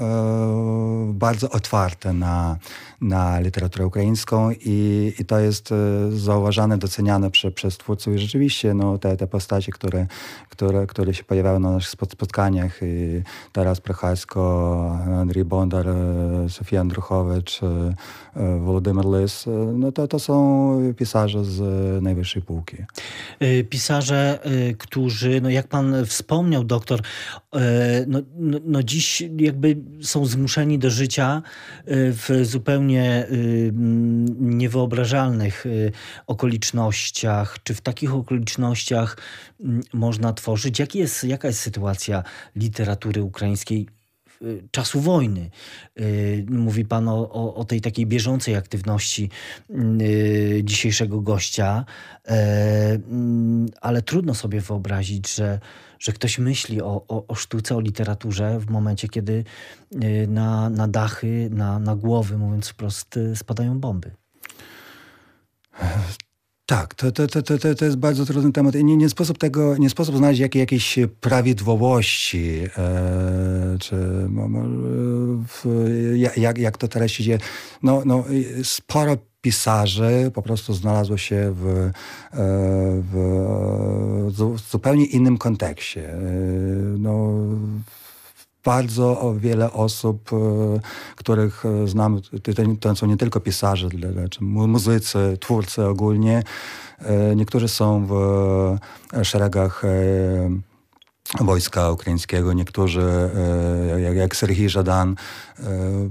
bardzo 1.13 1.49
otwarte 1.49 2.13
na, 2.13 2.57
na 3.03 3.39
literaturę 3.39 3.85
ukraińską 3.85 4.51
i, 4.51 5.13
i 5.19 5.25
to 5.25 5.39
jest 5.39 5.71
e, 5.71 5.75
zauważane, 6.11 6.77
doceniane 6.77 7.31
przy, 7.31 7.51
przez 7.51 7.77
twórców 7.77 8.15
i 8.15 8.19
rzeczywiście 8.19 8.73
no, 8.73 8.97
te, 8.97 9.17
te 9.17 9.27
postacie, 9.27 9.71
które, 9.71 10.07
które, 10.49 10.87
które 10.87 11.13
się 11.13 11.23
pojawiały 11.23 11.59
na 11.59 11.71
naszych 11.71 11.89
spotkaniach 11.89 12.79
i 12.81 13.21
Taras 13.51 13.81
Prochasko, 13.81 14.99
Andrzej 15.19 15.45
Bondar, 15.45 15.87
e, 15.89 16.49
Sofia 16.49 16.81
Andruchowicz, 16.81 17.61
e, 17.63 17.93
Władimir 18.59 19.05
Lys, 19.05 19.45
no 19.73 19.91
to, 19.91 20.07
to 20.07 20.19
są 20.19 20.93
pisarze 20.97 21.45
z 21.45 21.61
najwyższej 22.03 22.41
półki. 22.41 22.77
Pisarze, 23.69 24.39
którzy, 24.77 25.41
no 25.41 25.49
jak 25.49 25.67
pan 25.67 26.05
wspomniał, 26.05 26.63
doktor, 26.63 27.01
no, 28.07 28.19
no, 28.35 28.57
no 28.65 28.83
dziś 28.83 29.23
jakby 29.37 29.77
są 30.01 30.25
zmuszeni 30.25 30.79
do 30.79 30.89
życia 30.89 31.41
w 31.87 32.39
zupełnie 32.43 32.92
niewyobrażalnych 34.39 35.65
okolicznościach. 36.27 37.57
Czy 37.63 37.73
w 37.73 37.81
takich 37.81 38.13
okolicznościach 38.13 39.17
można 39.93 40.33
tworzyć? 40.33 40.79
Jak 40.79 40.95
jest, 40.95 41.23
jaka 41.23 41.47
jest 41.47 41.59
sytuacja 41.59 42.23
literatury 42.55 43.23
ukraińskiej 43.23 43.87
czasu 44.71 44.99
wojny. 44.99 45.49
Mówi 46.49 46.85
Pan 46.85 47.07
o, 47.07 47.31
o, 47.31 47.55
o, 47.55 47.65
tej 47.65 47.81
takiej 47.81 48.05
bieżącej 48.05 48.55
aktywności 48.55 49.29
dzisiejszego 50.63 51.21
gościa, 51.21 51.85
ale 53.81 54.01
trudno 54.01 54.35
sobie 54.35 54.61
wyobrazić, 54.61 55.35
że, 55.35 55.59
że 56.03 56.11
ktoś 56.11 56.39
myśli 56.39 56.81
o, 56.81 57.05
o, 57.07 57.27
o 57.27 57.35
sztuce, 57.35 57.75
o 57.75 57.79
literaturze 57.79 58.59
w 58.59 58.69
momencie, 58.69 59.07
kiedy 59.07 59.43
na, 60.27 60.69
na 60.69 60.87
dachy, 60.87 61.49
na, 61.51 61.79
na 61.79 61.95
głowy, 61.95 62.37
mówiąc 62.37 62.67
wprost, 62.69 63.19
spadają 63.35 63.79
bomby. 63.79 64.11
Tak, 66.65 66.95
to, 66.95 67.11
to, 67.11 67.27
to, 67.27 67.43
to, 67.43 67.75
to 67.75 67.85
jest 67.85 67.97
bardzo 67.97 68.25
trudny 68.25 68.51
temat 68.51 68.75
nie, 68.75 68.97
nie 68.97 69.09
sposób 69.09 69.37
tego, 69.37 69.77
nie 69.77 69.89
sposób 69.89 70.17
znaleźć 70.17 70.39
jak, 70.39 70.55
jakiejś 70.55 70.99
prawidłowości, 71.21 72.59
e, 72.77 73.77
czy 73.79 73.95
w, 75.47 75.65
jak, 76.37 76.57
jak 76.57 76.77
to 76.77 76.87
teraz 76.87 77.11
się 77.11 77.23
dzieje. 77.23 77.37
No, 77.83 78.01
no, 78.05 78.23
sporo 78.63 79.17
pisarzy 79.43 80.31
po 80.33 80.41
prostu 80.41 80.73
znalazło 80.73 81.17
się 81.17 81.53
w, 81.55 81.91
w 83.11 84.59
zupełnie 84.71 85.05
innym 85.05 85.37
kontekście. 85.37 86.15
No, 86.97 87.33
bardzo 88.65 89.35
wiele 89.37 89.73
osób, 89.73 90.29
których 91.15 91.63
znam, 91.85 92.21
to 92.79 92.95
są 92.95 93.07
nie 93.07 93.17
tylko 93.17 93.39
pisarze, 93.39 93.87
lecz 94.15 94.41
muzycy, 94.41 95.37
twórcy 95.39 95.85
ogólnie. 95.85 96.43
Niektórzy 97.35 97.67
są 97.67 98.05
w 98.05 99.23
szeregach 99.23 99.83
wojska 101.41 101.91
ukraińskiego. 101.91 102.53
Niektórzy, 102.53 103.01
e, 103.91 104.01
jak, 104.01 104.15
jak 104.15 104.35
Serhii 104.35 104.69
Żadan, 104.69 105.15
e, 105.59 105.63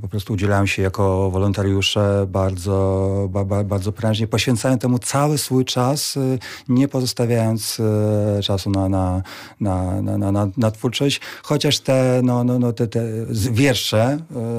po 0.03 0.09
prostu 0.09 0.33
udzielają 0.33 0.67
się 0.67 0.83
jako 0.83 1.31
wolontariusze 1.31 2.27
bardzo, 2.29 3.29
bardzo 3.65 3.93
prężnie. 3.93 4.27
Poświęcają 4.27 4.79
temu 4.79 4.99
cały 4.99 5.39
swój 5.39 5.65
czas, 5.65 6.17
e, 6.17 6.39
nie 6.69 6.89
pozostawiając 6.89 7.81
czasu 8.43 8.71
na, 8.71 8.89
na, 8.89 9.23
na, 9.61 10.03
na, 10.03 10.33
na, 10.33 10.49
na 10.57 10.71
twórczość. 10.71 11.21
Chociaż 11.43 11.81
te, 11.81 12.21
no, 12.25 12.45
no, 12.45 12.59
no, 12.59 12.73
te, 12.73 12.87
te 12.87 13.01
wiersze 13.31 14.19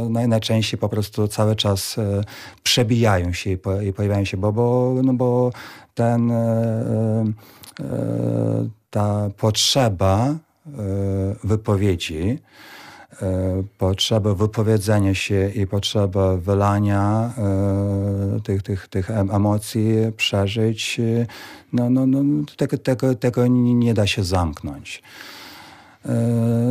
najczęściej 0.10 0.80
po 0.80 0.90
prostu 0.90 1.28
cały 1.28 1.56
czas 1.56 1.96
przebijają 2.64 3.34
się 3.34 3.50
i 3.86 3.94
pojawiają 3.94 4.26
się, 4.26 4.38
bo, 4.38 4.52
bo, 4.52 4.96
no 5.04 5.14
bo 5.14 5.52
ten 5.94 6.32
ta 8.94 9.30
potrzeba 9.38 10.36
wypowiedzi, 11.44 12.40
e, 13.22 13.64
potrzeba 13.78 14.34
wypowiedzenia 14.34 15.16
się 15.16 15.50
i 15.50 15.68
potrzeba 15.68 16.38
wylania 16.38 17.34
e, 17.38 18.42
tych, 18.44 18.64
tych, 18.64 18.88
tych 18.88 19.12
emocji, 19.12 19.94
przeżyć, 20.18 21.02
no, 21.74 21.90
no, 21.90 22.06
no, 22.06 22.46
tego, 22.58 22.78
tego, 22.78 23.16
tego 23.16 23.48
nie 23.48 23.94
da 23.94 24.08
się 24.08 24.24
zamknąć. 24.24 25.04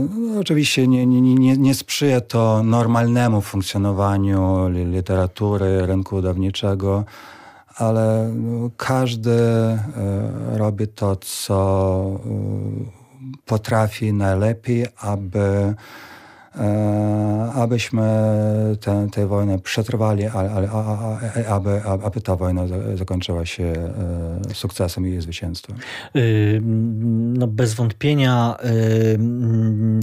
No, 0.08 0.40
oczywiście 0.40 0.88
nie, 0.88 1.06
nie, 1.06 1.20
nie, 1.20 1.56
nie 1.56 1.74
sprzyja 1.74 2.20
to 2.20 2.62
normalnemu 2.62 3.40
funkcjonowaniu 3.40 4.68
literatury, 4.68 5.86
rynku 5.86 6.16
wydawniczego 6.16 7.04
ale 7.76 8.34
każdy 8.76 9.30
e, 9.30 9.78
robi 10.58 10.88
to, 10.88 11.16
co 11.16 12.20
e, 12.26 13.01
potrafi 13.46 14.12
najlepiej, 14.12 14.86
aby 15.00 15.74
e, 16.56 17.52
abyśmy 17.54 18.02
tę, 18.80 19.08
tę 19.12 19.26
wojnę 19.26 19.58
przetrwali, 19.58 20.26
ale, 20.26 20.70
aby, 21.48 21.82
aby 21.84 22.20
ta 22.20 22.36
wojna 22.36 22.62
zakończyła 22.94 23.46
się 23.46 23.72
sukcesem 24.52 25.06
i 25.06 25.20
zwycięstwem. 25.20 25.76
No 27.38 27.46
bez 27.46 27.74
wątpienia 27.74 28.56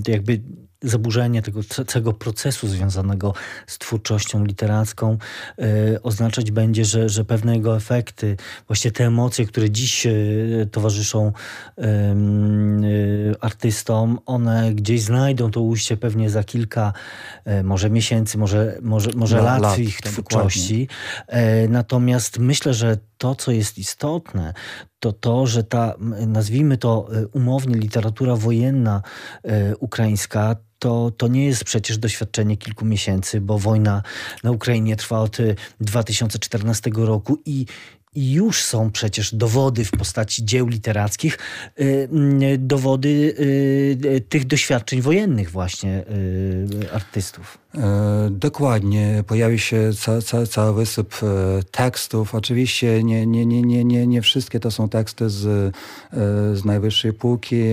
jakby 0.08 0.42
zaburzenie 0.82 1.42
tego 1.42 1.60
całego 1.88 2.14
procesu 2.14 2.68
związanego 2.68 3.34
z 3.68 3.78
twórczością 3.78 4.46
literacką 4.46 5.18
y, 5.60 6.02
oznaczać 6.02 6.52
będzie, 6.52 6.86
że, 6.86 7.10
że 7.10 7.26
pewne 7.26 7.56
jego 7.56 7.76
efekty, 7.76 8.38
właśnie 8.68 8.92
te 8.92 9.06
emocje, 9.06 9.46
które 9.46 9.70
dziś 9.70 10.06
y, 10.06 10.70
towarzyszą 10.72 11.32
y, 11.78 11.82
artystom, 13.42 14.20
one 14.26 14.74
gdzieś 14.74 15.02
znajdą 15.02 15.52
to 15.52 15.62
ujście 15.62 15.98
pewnie 15.98 16.30
za 16.30 16.44
kilka, 16.44 16.94
może 17.64 17.90
miesięcy, 17.90 18.38
może, 18.38 18.78
może, 18.82 19.12
może 19.16 19.42
lat, 19.42 19.62
lat 19.62 19.76
w 19.76 19.80
ich 19.80 20.02
twórczości. 20.02 20.88
Natomiast 21.70 22.40
myślę, 22.40 22.74
że 22.74 22.98
to, 23.20 23.36
co 23.36 23.52
jest 23.52 23.78
istotne, 23.78 24.54
to 25.00 25.14
to, 25.14 25.48
że 25.48 25.64
ta, 25.64 25.96
nazwijmy 26.28 26.78
to 26.78 27.08
umownie, 27.34 27.76
literatura 27.76 28.36
wojenna 28.36 29.02
ukraińska, 29.80 30.56
to, 30.80 31.12
to 31.18 31.28
nie 31.28 31.46
jest 31.46 31.64
przecież 31.64 31.98
doświadczenie 31.98 32.58
kilku 32.58 32.86
miesięcy, 32.86 33.42
bo 33.42 33.60
wojna 33.60 34.04
na 34.44 34.52
Ukrainie 34.52 34.96
trwa 34.96 35.20
od 35.20 35.38
2014 35.82 36.90
y, 36.90 37.06
roku 37.06 37.42
i 37.46 37.66
już 38.20 38.64
są 38.64 38.92
przecież 38.92 39.36
dowody 39.36 39.86
w 39.86 39.92
postaci 39.92 40.46
dzieł 40.46 40.68
literackich, 40.68 41.38
y, 41.80 41.84
y, 42.44 42.58
dowody 42.58 43.36
y, 43.40 44.22
tych 44.30 44.48
doświadczeń 44.48 45.02
wojennych 45.02 45.52
właśnie 45.52 46.04
artystów. 46.94 47.58
E, 47.78 48.30
dokładnie. 48.32 49.24
Pojawi 49.28 49.60
się 49.60 49.92
ca, 49.98 50.22
ca, 50.22 50.46
cały 50.46 50.74
wysyp 50.74 51.14
e, 51.24 51.64
tekstów. 51.72 52.36
Oczywiście 52.36 53.04
nie, 53.04 53.26
nie, 53.26 53.46
nie, 53.46 53.62
nie, 53.62 53.84
nie, 53.84 54.08
nie 54.08 54.22
wszystkie 54.22 54.60
to 54.60 54.72
są 54.72 54.90
teksty 54.90 55.30
z, 55.30 55.46
e, 55.46 55.72
z 56.56 56.66
najwyższej 56.66 57.14
półki. 57.14 57.64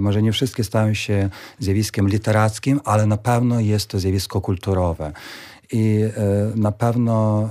Może 0.00 0.22
nie 0.22 0.32
wszystkie 0.32 0.64
stają 0.64 0.94
się 0.94 1.30
zjawiskiem 1.58 2.08
literackim, 2.08 2.80
ale 2.84 3.06
na 3.06 3.16
pewno 3.16 3.60
jest 3.60 3.88
to 3.88 3.98
zjawisko 3.98 4.40
kulturowe. 4.40 5.12
I 5.72 6.04
na 6.56 6.72
pewno 6.72 7.48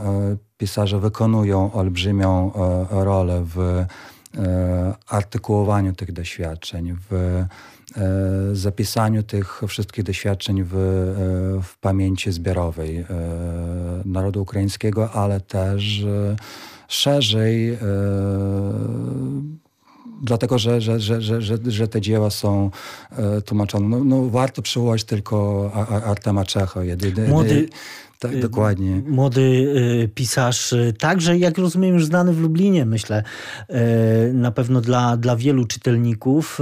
pisarze 0.63 0.99
wykonują 0.99 1.73
olbrzymią 1.73 2.51
e, 2.53 3.03
rolę 3.03 3.43
w 3.45 3.59
e, 3.59 3.85
artykułowaniu 5.07 5.93
tych 5.93 6.11
doświadczeń, 6.11 6.95
w 7.09 7.13
e, 7.13 7.47
zapisaniu 8.53 9.23
tych 9.23 9.61
wszystkich 9.67 10.03
doświadczeń 10.03 10.63
w, 10.63 10.73
w 11.63 11.77
pamięci 11.77 12.31
zbiorowej 12.31 13.05
narodu 14.05 14.41
ukraińskiego, 14.41 15.11
ale 15.11 15.41
też 15.41 16.05
szerzej 16.87 17.77
dlatego 20.23 20.59
że, 20.59 20.81
że, 20.81 20.99
że, 20.99 21.21
że, 21.21 21.41
że, 21.41 21.57
że 21.67 21.87
te 21.87 22.01
dzieła 22.01 22.29
są 22.29 22.71
tłumaczone. 23.45 23.87
No, 23.87 24.03
no 24.03 24.29
warto 24.29 24.61
przywołać 24.61 25.03
tylko 25.03 25.71
Artema 26.05 26.45
Czecha. 26.45 26.79
Młody, 27.27 27.69
tak, 28.23 28.33
y, 28.33 28.39
dokładnie. 28.39 29.01
Młody 29.07 29.41
y, 29.41 30.09
pisarz, 30.15 30.73
y, 30.73 30.93
także 30.99 31.37
jak 31.37 31.57
rozumiem 31.57 31.93
już 31.93 32.05
znany 32.05 32.33
w 32.33 32.39
Lublinie, 32.39 32.85
myślę, 32.85 33.23
na 34.33 34.51
pewno 34.51 34.81
dla, 34.81 35.17
dla 35.17 35.35
wielu 35.35 35.65
czytelników, 35.65 36.59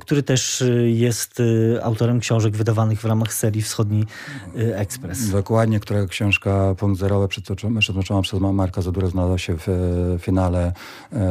który 0.00 0.22
też 0.22 0.64
jest 0.84 1.42
autorem 1.82 2.20
książek 2.20 2.56
wydawanych 2.56 3.00
w 3.00 3.04
ramach 3.04 3.34
serii 3.34 3.62
Wschodni 3.62 4.04
Ekspres. 4.54 5.30
Dokładnie, 5.30 5.80
która 5.80 6.06
książka 6.06 6.74
Punkt 6.78 7.00
Zerowy 7.00 7.28
przetłumaczona 7.28 8.22
przez 8.22 8.40
Marka 8.40 8.82
Zadurę 8.82 9.10
znalazła 9.10 9.38
się 9.38 9.56
w 9.56 9.68
finale 10.20 10.72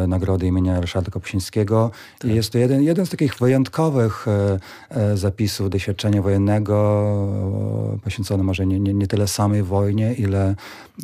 nagrody 0.08 0.48
imienia 0.48 0.82
Ryszarda 0.82 1.12
Kapuścińskiego. 1.12 1.92
Tak. 2.20 2.32
Jest 2.32 2.52
to 2.52 2.58
jeden, 2.58 2.84
jeden 2.84 3.06
z 3.06 3.10
takich 3.10 3.36
wyjątkowych 3.36 4.26
zapisów 5.16 5.70
doświadczenia 5.70 6.22
wojennego, 6.22 6.80
poświęcony 8.04 8.44
może 8.44 8.66
nie, 8.66 8.80
nie, 8.80 8.94
nie 8.94 9.08
tyle 9.08 9.19
tyle 9.20 9.28
samej 9.28 9.64
wojnie, 9.64 10.14
ile 10.14 10.56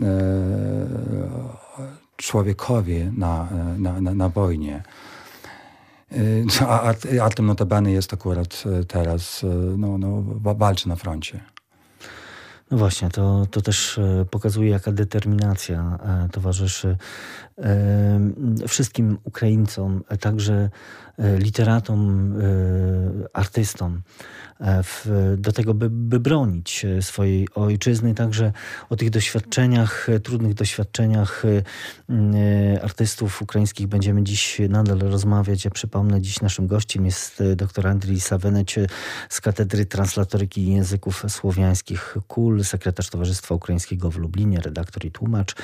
e, 0.02 0.12
człowiekowi 2.16 3.12
na, 3.18 3.48
na, 3.78 4.02
na, 4.02 4.14
na 4.14 4.30
wojnie. 4.30 4.84
E, 6.12 6.68
a 6.68 6.94
Artem 7.22 7.46
notabene 7.46 7.92
jest 7.92 8.14
akurat 8.14 8.64
e, 8.66 8.84
teraz, 8.84 9.46
no, 9.78 9.98
no, 9.98 10.24
walczy 10.56 10.90
na 10.90 10.96
froncie. 10.96 11.40
No 12.72 12.78
właśnie, 12.78 13.10
to, 13.10 13.46
to 13.52 13.62
też 13.62 14.00
pokazuje, 14.32 14.70
jaka 14.70 14.92
determinacja 14.92 16.00
towarzyszy 16.32 16.98
wszystkim 18.68 19.18
Ukraińcom, 19.24 20.04
także 20.20 20.70
literatom, 21.38 22.34
artystom. 23.34 24.02
E, 24.60 24.84
w, 24.84 25.08
do 25.38 25.52
tego, 25.52 25.74
by, 25.74 25.90
by 25.90 26.20
bronić 26.20 26.86
e, 26.86 27.02
swojej 27.02 27.48
ojczyzny. 27.56 28.14
Także 28.14 28.52
o 28.90 28.96
tych 28.96 29.10
doświadczeniach, 29.10 30.10
e, 30.10 30.20
trudnych 30.20 30.54
doświadczeniach 30.54 31.44
artystów 32.84 33.42
ukraińskich 33.42 33.88
będziemy 33.88 34.24
dziś 34.24 34.62
nadal 34.70 35.00
rozmawiać. 35.00 35.66
Ja 35.66 35.72
przypomnę, 35.72 36.22
dziś 36.22 36.42
naszym 36.42 36.68
gościem 36.68 37.06
jest 37.06 37.44
dr 37.56 37.88
Andrii 37.88 38.22
Saweneć 38.22 38.76
z 39.30 39.42
Katedry 39.42 39.86
Translatoryki 39.86 40.68
Języków 40.68 41.24
Słowiańskich 41.28 42.18
KUL, 42.28 42.64
sekretarz 42.64 43.10
Towarzystwa 43.10 43.56
Ukraińskiego 43.56 44.12
w 44.12 44.18
Lublinie, 44.18 44.60
redaktor 44.62 45.06
i 45.06 45.12
tłumacz. 45.12 45.56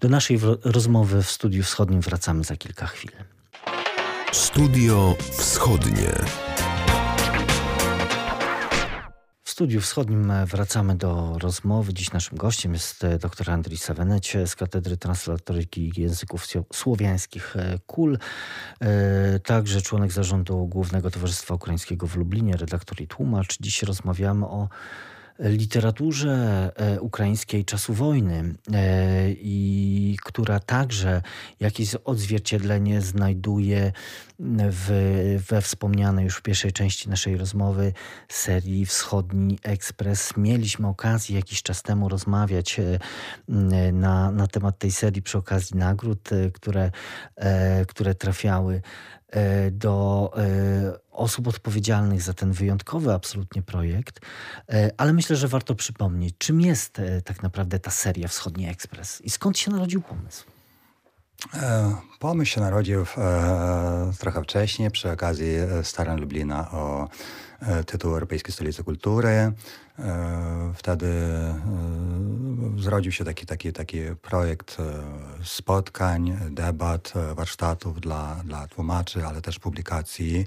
Do 0.00 0.08
naszej 0.08 0.38
rozmowy 0.64 1.22
w 1.22 1.30
Studiu 1.30 1.62
Wschodnim 1.62 2.00
wracamy 2.00 2.44
za 2.44 2.56
kilka 2.56 2.86
chwil. 2.86 3.10
Studio 4.32 5.16
Wschodnie. 5.38 6.14
Studiu 9.58 9.80
Wschodnim 9.80 10.32
wracamy 10.46 10.96
do 10.96 11.38
rozmowy. 11.38 11.94
Dziś 11.94 12.12
naszym 12.12 12.38
gościem 12.38 12.72
jest 12.72 13.04
e, 13.04 13.18
dr 13.18 13.50
Andrzej 13.50 13.76
Saweneć 13.76 14.36
z 14.46 14.56
Katedry 14.56 14.96
Translatoryki 14.96 15.92
Języków 15.96 16.46
Słowiańskich 16.72 17.56
e, 17.56 17.78
KUL, 17.86 18.18
e, 18.80 19.38
także 19.40 19.82
członek 19.82 20.12
zarządu 20.12 20.66
Głównego 20.66 21.10
Towarzystwa 21.10 21.54
Ukraińskiego 21.54 22.06
w 22.06 22.16
Lublinie, 22.16 22.56
redaktor 22.56 23.00
i 23.00 23.06
tłumacz. 23.06 23.58
Dziś 23.60 23.82
rozmawiamy 23.82 24.46
o 24.46 24.68
literaturze 25.38 26.70
ukraińskiej 27.00 27.64
czasu 27.64 27.94
wojny 27.94 28.54
i 29.30 30.16
która 30.24 30.60
także 30.60 31.22
jakieś 31.60 31.94
odzwierciedlenie 31.94 33.00
znajduje 33.00 33.92
w, 34.70 34.90
we 35.48 35.60
wspomnianej 35.62 36.24
już 36.24 36.36
w 36.36 36.42
pierwszej 36.42 36.72
części 36.72 37.08
naszej 37.08 37.36
rozmowy 37.36 37.92
serii 38.28 38.86
Wschodni 38.86 39.58
Ekspres. 39.62 40.36
Mieliśmy 40.36 40.88
okazję 40.88 41.36
jakiś 41.36 41.62
czas 41.62 41.82
temu 41.82 42.08
rozmawiać 42.08 42.80
na, 43.92 44.30
na 44.30 44.46
temat 44.46 44.78
tej 44.78 44.92
serii 44.92 45.22
przy 45.22 45.38
okazji 45.38 45.76
nagród, 45.76 46.28
które, 46.52 46.90
które 47.86 48.14
trafiały 48.14 48.82
E, 49.17 49.17
do 49.72 50.32
e, 50.36 50.98
osób 51.12 51.48
odpowiedzialnych 51.48 52.22
za 52.22 52.34
ten 52.34 52.52
wyjątkowy 52.52 53.12
absolutnie 53.12 53.62
projekt, 53.62 54.20
e, 54.68 54.90
ale 54.96 55.12
myślę, 55.12 55.36
że 55.36 55.48
warto 55.48 55.74
przypomnieć, 55.74 56.34
czym 56.38 56.60
jest 56.60 57.00
tak 57.24 57.42
naprawdę 57.42 57.78
ta 57.78 57.90
seria 57.90 58.28
Wschodni 58.28 58.68
Ekspres 58.68 59.20
i 59.20 59.30
skąd 59.30 59.58
się 59.58 59.70
narodził 59.70 60.02
pomysł. 60.02 60.44
Pomysł 62.18 62.50
się 62.50 62.60
narodził 62.60 63.06
trochę 64.18 64.42
wcześniej 64.42 64.90
przy 64.90 65.10
okazji 65.10 65.52
starań 65.82 66.20
Lublina 66.20 66.70
o 66.70 67.08
tytuł 67.86 68.12
Europejskiej 68.12 68.54
Stolicy 68.54 68.84
Kultury. 68.84 69.52
E, 69.98 70.72
wtedy 70.74 71.06
e, 71.06 71.60
zrodził 72.76 73.12
się 73.12 73.24
taki, 73.24 73.46
taki, 73.46 73.72
taki 73.72 73.98
projekt 74.22 74.76
e, 74.80 74.84
spotkań, 75.44 76.38
debat, 76.50 77.12
warsztatów 77.34 78.00
dla, 78.00 78.36
dla 78.44 78.66
tłumaczy, 78.66 79.26
ale 79.26 79.40
też 79.40 79.58
publikacji 79.58 80.46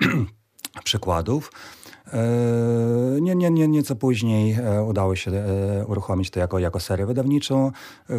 przykładów. 0.84 1.52
Nie, 3.20 3.34
nie, 3.34 3.50
nie, 3.50 3.68
nieco 3.68 3.96
później 3.96 4.56
udało 4.88 5.16
się 5.16 5.30
uruchomić 5.86 6.30
to 6.30 6.40
jako, 6.40 6.58
jako 6.58 6.80
serię 6.80 7.06
wydawniczą, 7.06 7.72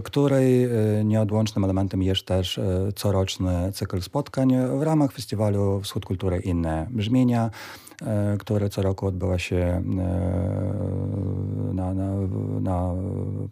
której 0.04 0.70
nieodłącznym 1.04 1.64
elementem 1.64 2.04
jest 2.04 2.26
też 2.26 2.60
coroczny 2.96 3.72
cykl 3.72 4.02
spotkań 4.02 4.54
w 4.80 4.82
ramach 4.82 5.12
festiwalu 5.12 5.82
Wschód 5.82 6.06
Kultury 6.06 6.40
Inne 6.40 6.88
Brzmienia. 6.90 7.50
E, 8.02 8.38
które 8.38 8.70
co 8.70 8.82
roku 8.82 9.08
odbywa 9.08 9.40
się 9.40 9.56
e, 9.56 9.84
na, 11.74 11.94
na, 11.94 12.16
na 12.62 12.94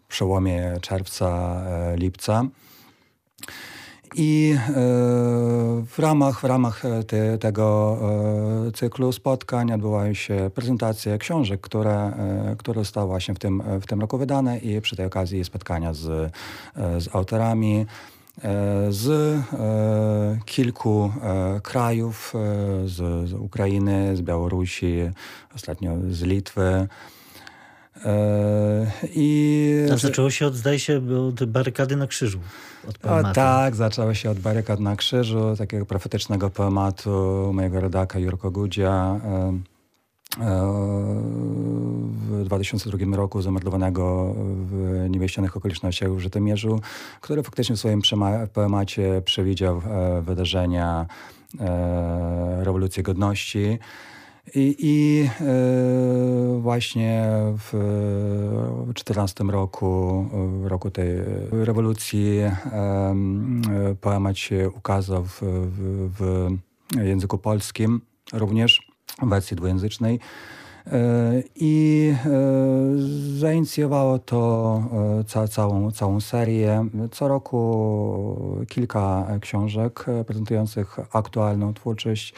przełomie 0.08 0.76
czerwca, 0.80 1.62
e, 1.66 1.96
lipca. 1.96 2.44
I 4.16 4.56
w 5.86 5.98
ramach, 5.98 6.40
w 6.40 6.44
ramach 6.44 6.82
te, 7.06 7.38
tego 7.38 7.98
cyklu 8.74 9.12
spotkań 9.12 9.72
odbywają 9.72 10.14
się 10.14 10.50
prezentacje 10.54 11.18
książek, 11.18 11.60
które, 11.60 12.12
które 12.58 12.80
zostały 12.80 13.06
właśnie 13.06 13.34
w 13.34 13.38
tym, 13.38 13.62
w 13.80 13.86
tym 13.86 14.00
roku 14.00 14.18
wydane 14.18 14.58
i 14.58 14.80
przy 14.80 14.96
tej 14.96 15.06
okazji 15.06 15.44
spotkania 15.44 15.92
z, 15.92 16.32
z 16.76 17.14
autorami. 17.14 17.86
E, 18.42 18.92
z 18.92 19.08
e, 19.08 20.38
kilku 20.44 21.12
e, 21.22 21.60
krajów, 21.60 22.32
z, 22.84 23.28
z 23.28 23.32
Ukrainy, 23.32 24.16
z 24.16 24.22
Białorusi, 24.22 25.10
ostatnio 25.56 25.96
z 26.10 26.22
Litwy. 26.22 26.88
I 29.14 29.74
zaczęło 29.96 30.30
się 30.30 30.46
od, 30.46 30.54
zdaje 30.54 30.78
się, 30.78 31.00
od 31.28 31.44
barykady 31.44 31.96
na 31.96 32.06
krzyżu. 32.06 32.38
Od 32.88 32.98
tak, 33.34 33.74
zaczęło 33.74 34.14
się 34.14 34.30
od 34.30 34.38
barykad 34.38 34.80
na 34.80 34.96
krzyżu, 34.96 35.56
takiego 35.58 35.86
profetycznego 35.86 36.50
poematu 36.50 37.50
mojego 37.54 37.80
rodaka 37.80 38.18
Jurko 38.18 38.50
Gudzia 38.50 39.20
2002 42.56 43.16
roku 43.16 43.42
zamordowanego 43.42 44.34
w 44.36 45.06
niewieścianych 45.10 45.56
okolicznościach 45.56 46.10
w 46.12 46.18
Żytomierzu, 46.18 46.80
który 47.20 47.42
faktycznie 47.42 47.76
w 47.76 47.78
swoim 47.78 48.02
poemacie 48.52 49.22
przewidział 49.24 49.82
e, 49.84 50.22
wydarzenia 50.22 51.06
e, 51.60 52.64
rewolucji 52.64 53.02
godności. 53.02 53.78
I, 54.54 54.76
i 54.78 55.22
e, 55.22 56.60
właśnie 56.60 57.24
w 57.58 57.70
2014 58.84 59.44
roku, 59.44 60.24
w 60.62 60.66
roku 60.66 60.90
tej 60.90 61.08
rewolucji, 61.50 62.38
poemat 64.00 64.38
się 64.38 64.70
ukazał 64.70 65.24
w, 65.24 65.42
w, 65.42 66.48
w 66.98 67.04
języku 67.04 67.38
polskim 67.38 68.00
również 68.32 68.92
wersji 69.22 69.56
dwujęzycznej. 69.56 70.20
E, 70.86 71.42
I 71.56 72.14
e, 72.24 73.38
zainicjowało 73.38 74.18
to 74.18 74.82
e, 75.20 75.24
ca 75.24 75.48
całą, 75.48 75.90
całą 75.90 76.20
serię. 76.20 76.86
Co 77.10 77.28
roku 77.28 78.64
kilka 78.68 79.26
książek 79.40 80.06
prezentujących 80.26 80.98
aktualną 81.12 81.74
twórczość 81.74 82.34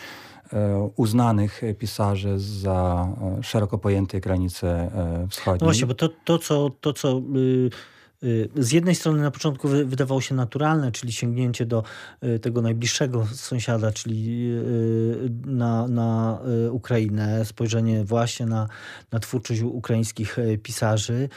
uznanych 0.97 1.63
pisarzy 1.79 2.39
za 2.39 3.09
szeroko 3.43 3.79
pojęte 3.79 4.21
granice 4.21 4.91
wschodnie. 5.31 5.59
No 5.61 5.67
właśnie, 5.67 5.87
bo 5.87 5.95
to, 5.95 6.09
to 6.25 6.39
co, 6.39 6.71
to, 6.81 6.93
co 6.93 7.21
Y, 7.37 7.71
z 8.57 8.73
jednej 8.73 8.95
strony 8.95 9.23
na 9.23 9.31
początku 9.31 9.69
wydawało 9.69 10.21
się 10.21 10.35
naturalne, 10.35 10.93
czyli 10.93 11.13
sięgnięcie 11.13 11.67
do 11.67 11.83
y, 12.25 12.39
tego 12.39 12.63
najbliższego 12.63 13.27
sąsiada, 13.27 13.93
czyli 13.93 14.51
y, 14.53 15.31
na, 15.47 15.89
na 15.89 16.39
Ukrainę, 16.71 17.45
spojrzenie 17.45 18.05
właśnie 18.05 18.47
na, 18.47 18.69
na 19.13 19.21
twórczość 19.21 19.61
ukraińskich 19.61 20.37
pisarzy. 20.63 21.29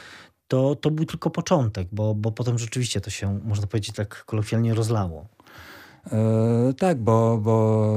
To, 0.48 0.74
to 0.74 0.90
był 0.90 1.04
tylko 1.04 1.30
początek, 1.30 1.88
bo, 1.92 2.14
bo 2.14 2.32
potem 2.32 2.58
rzeczywiście 2.58 3.00
to 3.00 3.10
się, 3.10 3.40
można 3.44 3.66
powiedzieć, 3.66 3.94
tak 3.94 4.24
kolokwialnie 4.24 4.74
rozlało. 4.74 5.28
E, 6.12 6.74
tak, 6.78 7.02
bo, 7.02 7.38
bo 7.38 7.94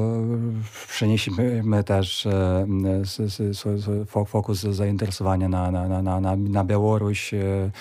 przenieśliśmy 1.01 1.83
też 1.85 2.25
e, 2.25 2.65
fokus 4.25 4.61
zainteresowania 4.61 5.49
na, 5.49 5.71
na, 5.71 6.01
na, 6.01 6.19
na, 6.19 6.35
na 6.35 6.63
Białoruś, 6.63 7.33
e, 7.33 7.71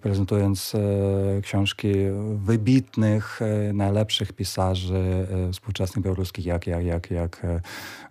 prezentując 0.00 0.72
książki 1.42 1.92
wybitnych, 2.36 3.40
najlepszych 3.74 4.32
pisarzy 4.32 5.26
współczesnych 5.52 6.04
białoruskich, 6.04 6.46
jak, 6.46 6.66
jak, 6.66 6.84
jak, 6.84 7.10
jak 7.10 7.46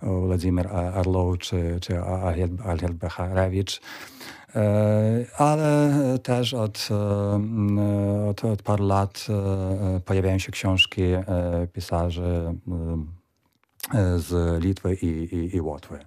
Władimir 0.01 0.67
Arlow 0.67 1.37
czy, 1.37 1.77
czy 1.81 1.99
Albert 2.63 2.93
Becharewicz. 2.93 3.81
E, 4.55 5.25
ale 5.37 5.91
też 6.23 6.53
od, 6.53 6.87
e, 6.91 8.29
od, 8.29 8.45
od 8.45 8.61
paru 8.63 8.87
lat 8.87 9.27
e, 9.29 9.99
pojawiają 9.99 10.39
się 10.39 10.51
książki 10.51 11.01
pisarzy 11.73 12.53
z 14.17 14.63
Litwy 14.63 14.93
i, 14.93 15.05
i, 15.05 15.55
i 15.55 15.61
Łotwy. 15.61 15.99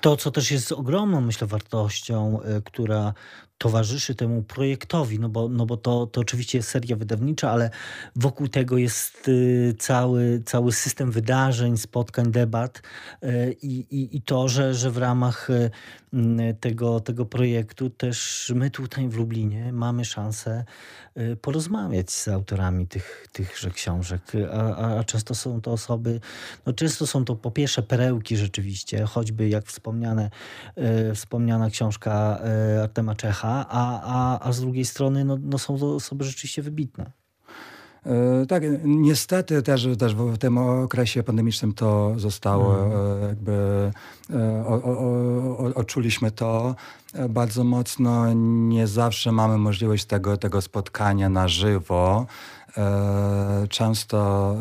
To, 0.00 0.16
co 0.16 0.30
też 0.30 0.50
jest 0.50 0.72
ogromną, 0.72 1.20
myślę, 1.20 1.46
wartością, 1.46 2.40
która 2.64 3.14
towarzyszy 3.60 4.14
temu 4.14 4.42
projektowi, 4.42 5.18
no 5.18 5.28
bo, 5.28 5.48
no 5.48 5.66
bo 5.66 5.76
to, 5.76 6.06
to 6.06 6.20
oczywiście 6.20 6.58
jest 6.58 6.68
seria 6.68 6.96
wydawnicza, 6.96 7.50
ale 7.50 7.70
wokół 8.16 8.48
tego 8.48 8.78
jest 8.78 9.28
y, 9.28 9.74
cały, 9.78 10.42
cały 10.46 10.72
system 10.72 11.10
wydarzeń, 11.10 11.76
spotkań, 11.76 12.32
debat 12.32 12.82
y, 13.22 13.56
i, 13.62 13.78
i, 13.90 14.16
i 14.16 14.22
to, 14.22 14.48
że, 14.48 14.74
że 14.74 14.90
w 14.90 14.96
ramach 14.96 15.50
y, 15.50 15.70
tego, 16.60 17.00
tego 17.00 17.26
projektu 17.26 17.90
też 17.90 18.52
my 18.56 18.70
tutaj 18.70 19.08
w 19.08 19.16
Lublinie 19.16 19.72
mamy 19.72 20.04
szansę 20.04 20.64
porozmawiać 21.42 22.10
z 22.10 22.28
autorami 22.28 22.86
tych, 22.86 23.26
tychże 23.32 23.70
książek, 23.70 24.22
a, 24.52 24.98
a 24.98 25.04
często 25.04 25.34
są 25.34 25.60
to 25.60 25.72
osoby, 25.72 26.20
no 26.66 26.72
często 26.72 27.06
są 27.06 27.24
to 27.24 27.36
po 27.36 27.50
pierwsze 27.50 27.82
perełki 27.82 28.36
rzeczywiście, 28.36 29.04
choćby 29.04 29.48
jak 29.48 29.66
wspomniane, 29.66 30.30
wspomniana 31.14 31.70
książka 31.70 32.40
Artema 32.82 33.14
Czecha, 33.14 33.49
a, 33.50 34.00
a, 34.02 34.48
a 34.48 34.52
z 34.52 34.60
drugiej 34.60 34.84
strony 34.84 35.24
no, 35.24 35.38
no 35.42 35.58
są 35.58 35.78
to 35.78 35.94
osoby 35.94 36.24
rzeczywiście 36.24 36.62
wybitne. 36.62 37.12
E, 38.06 38.46
tak, 38.46 38.62
niestety 38.84 39.62
też, 39.62 39.88
też 39.98 40.14
w 40.14 40.38
tym 40.38 40.58
okresie 40.58 41.22
pandemicznym 41.22 41.72
to 41.72 42.12
zostało 42.16 42.84
mm. 42.84 43.28
jakby 43.28 43.52
e, 44.30 44.64
o, 44.66 44.82
o, 44.82 44.98
o, 45.58 45.74
odczuliśmy 45.74 46.30
to 46.30 46.74
bardzo 47.28 47.64
mocno. 47.64 48.32
Nie 48.34 48.86
zawsze 48.86 49.32
mamy 49.32 49.58
możliwość 49.58 50.04
tego, 50.04 50.36
tego 50.36 50.60
spotkania 50.60 51.28
na 51.28 51.48
żywo. 51.48 52.26
Często 53.68 54.56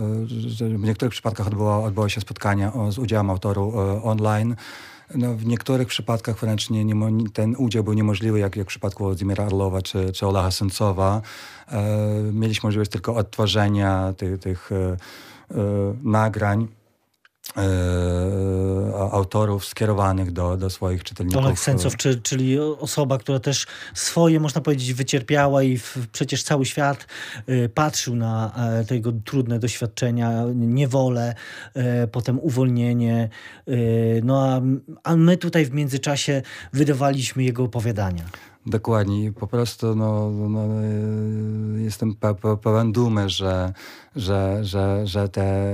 w 0.59 0.83
niektórych 0.83 1.11
przypadkach 1.11 1.47
odbyło, 1.47 1.83
odbyło 1.83 2.09
się 2.09 2.21
spotkanie 2.21 2.71
z 2.89 2.97
udziałem 2.97 3.29
autoru 3.29 3.73
online. 4.03 4.55
No, 5.15 5.33
w 5.33 5.45
niektórych 5.45 5.87
przypadkach 5.87 6.39
wręcz 6.39 6.69
nie, 6.69 6.85
nie, 6.85 7.29
ten 7.33 7.55
udział 7.55 7.83
był 7.83 7.93
niemożliwy, 7.93 8.39
jak, 8.39 8.55
jak 8.55 8.67
w 8.67 8.69
przypadku 8.69 9.03
Władimira 9.03 9.45
Arlowa 9.45 9.81
czy, 9.81 10.11
czy 10.11 10.27
Olacha 10.27 10.51
Sencowa. 10.51 11.21
E, 11.71 11.81
mieliśmy 12.33 12.67
możliwość 12.67 12.91
tylko 12.91 13.15
odtworzenia 13.15 14.13
tych, 14.17 14.39
tych 14.39 14.71
e, 14.71 14.75
e, 14.75 14.97
nagrań. 16.03 16.67
E, 17.57 19.11
autorów 19.11 19.65
skierowanych 19.65 20.31
do, 20.31 20.57
do 20.57 20.69
swoich 20.69 21.03
czytelników. 21.03 21.45
Oleg 21.45 21.59
Sencow, 21.59 21.97
czy, 21.97 22.21
czyli 22.21 22.59
osoba, 22.59 23.17
która 23.17 23.39
też 23.39 23.67
swoje, 23.93 24.39
można 24.39 24.61
powiedzieć, 24.61 24.93
wycierpiała 24.93 25.63
i 25.63 25.77
w, 25.77 25.97
przecież 26.11 26.43
cały 26.43 26.65
świat 26.65 27.07
y, 27.49 27.69
patrzył 27.69 28.15
na 28.15 28.51
tego 28.87 29.11
trudne 29.25 29.59
doświadczenia, 29.59 30.43
niewolę, 30.55 31.35
potem 32.11 32.39
uwolnienie. 32.39 33.29
No 34.23 34.45
a, 34.45 34.61
a 35.03 35.15
my 35.15 35.37
tutaj 35.37 35.65
w 35.65 35.73
międzyczasie 35.73 36.41
wydawaliśmy 36.73 37.43
jego 37.43 37.63
opowiadania. 37.63 38.23
Dokładnie. 38.65 39.31
Po 39.31 39.47
prostu 39.47 39.95
no, 39.95 40.29
no, 40.29 40.59
jestem 41.77 42.15
pełen 42.61 42.91
dumy, 42.91 43.29
że, 43.29 43.73
że, 44.15 44.59
że, 44.61 45.07
że 45.07 45.29
te 45.29 45.73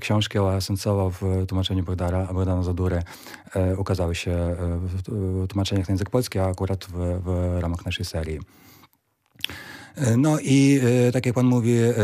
książki 0.00 0.38
o 0.38 0.60
Sencowa 0.60 1.10
w 1.10 1.46
tłumaczeniu 1.48 1.84
Bogdana, 1.84 2.32
Bogdana 2.32 2.62
Zadury 2.62 3.02
e, 3.54 3.76
ukazały 3.76 4.14
się 4.14 4.56
w, 4.58 5.02
w 5.02 5.48
tłumaczeniach 5.48 5.88
na 5.88 5.92
język 5.92 6.10
polski, 6.10 6.38
a 6.38 6.46
akurat 6.46 6.84
w, 6.84 7.20
w 7.24 7.58
ramach 7.60 7.86
naszej 7.86 8.04
serii. 8.04 8.40
E, 9.96 10.16
no 10.16 10.38
i 10.40 10.80
e, 11.08 11.12
tak 11.12 11.26
jak 11.26 11.34
pan 11.34 11.46
mówi, 11.46 11.72
e, 11.78 11.94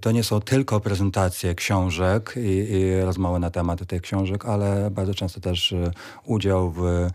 to 0.00 0.10
nie 0.10 0.24
są 0.24 0.40
tylko 0.40 0.80
prezentacje 0.80 1.54
książek 1.54 2.34
i, 2.36 2.40
i 2.48 3.00
rozmowy 3.00 3.38
na 3.38 3.50
temat 3.50 3.86
tych 3.86 4.02
książek, 4.02 4.46
ale 4.46 4.90
bardzo 4.90 5.14
często 5.14 5.40
też 5.40 5.74
udział 6.24 6.70
w 6.70 6.80
E, 6.82 7.10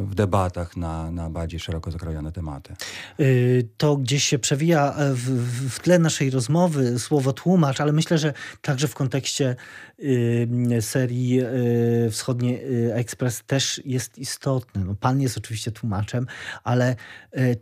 w 0.00 0.14
debatach 0.14 0.76
na, 0.76 1.10
na 1.10 1.30
bardziej 1.30 1.60
szeroko 1.60 1.90
zakrojone 1.90 2.32
tematy. 2.32 2.74
Y, 3.20 3.68
to 3.76 3.96
gdzieś 3.96 4.24
się 4.24 4.38
przewija 4.38 4.94
w, 5.12 5.70
w 5.70 5.80
tle 5.80 5.98
naszej 5.98 6.30
rozmowy 6.30 6.98
słowo 6.98 7.32
tłumacz, 7.32 7.80
ale 7.80 7.92
myślę, 7.92 8.18
że 8.18 8.32
także 8.62 8.88
w 8.88 8.94
kontekście 8.94 9.56
y, 9.98 10.48
serii 10.80 11.40
y, 11.40 12.10
Wschodnie 12.10 12.60
Ekspres 12.92 13.42
też 13.46 13.80
jest 13.84 14.18
istotne. 14.18 14.84
No, 14.84 14.94
pan 14.94 15.20
jest 15.20 15.38
oczywiście 15.38 15.70
tłumaczem, 15.70 16.26
ale 16.64 16.96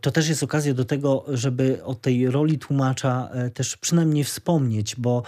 to 0.01 0.11
też 0.11 0.29
jest 0.29 0.43
okazja 0.43 0.73
do 0.73 0.85
tego, 0.85 1.25
żeby 1.27 1.83
o 1.83 1.95
tej 1.95 2.31
roli 2.31 2.59
tłumacza 2.59 3.29
też 3.53 3.77
przynajmniej 3.77 4.23
wspomnieć, 4.23 4.95
bo, 4.95 5.23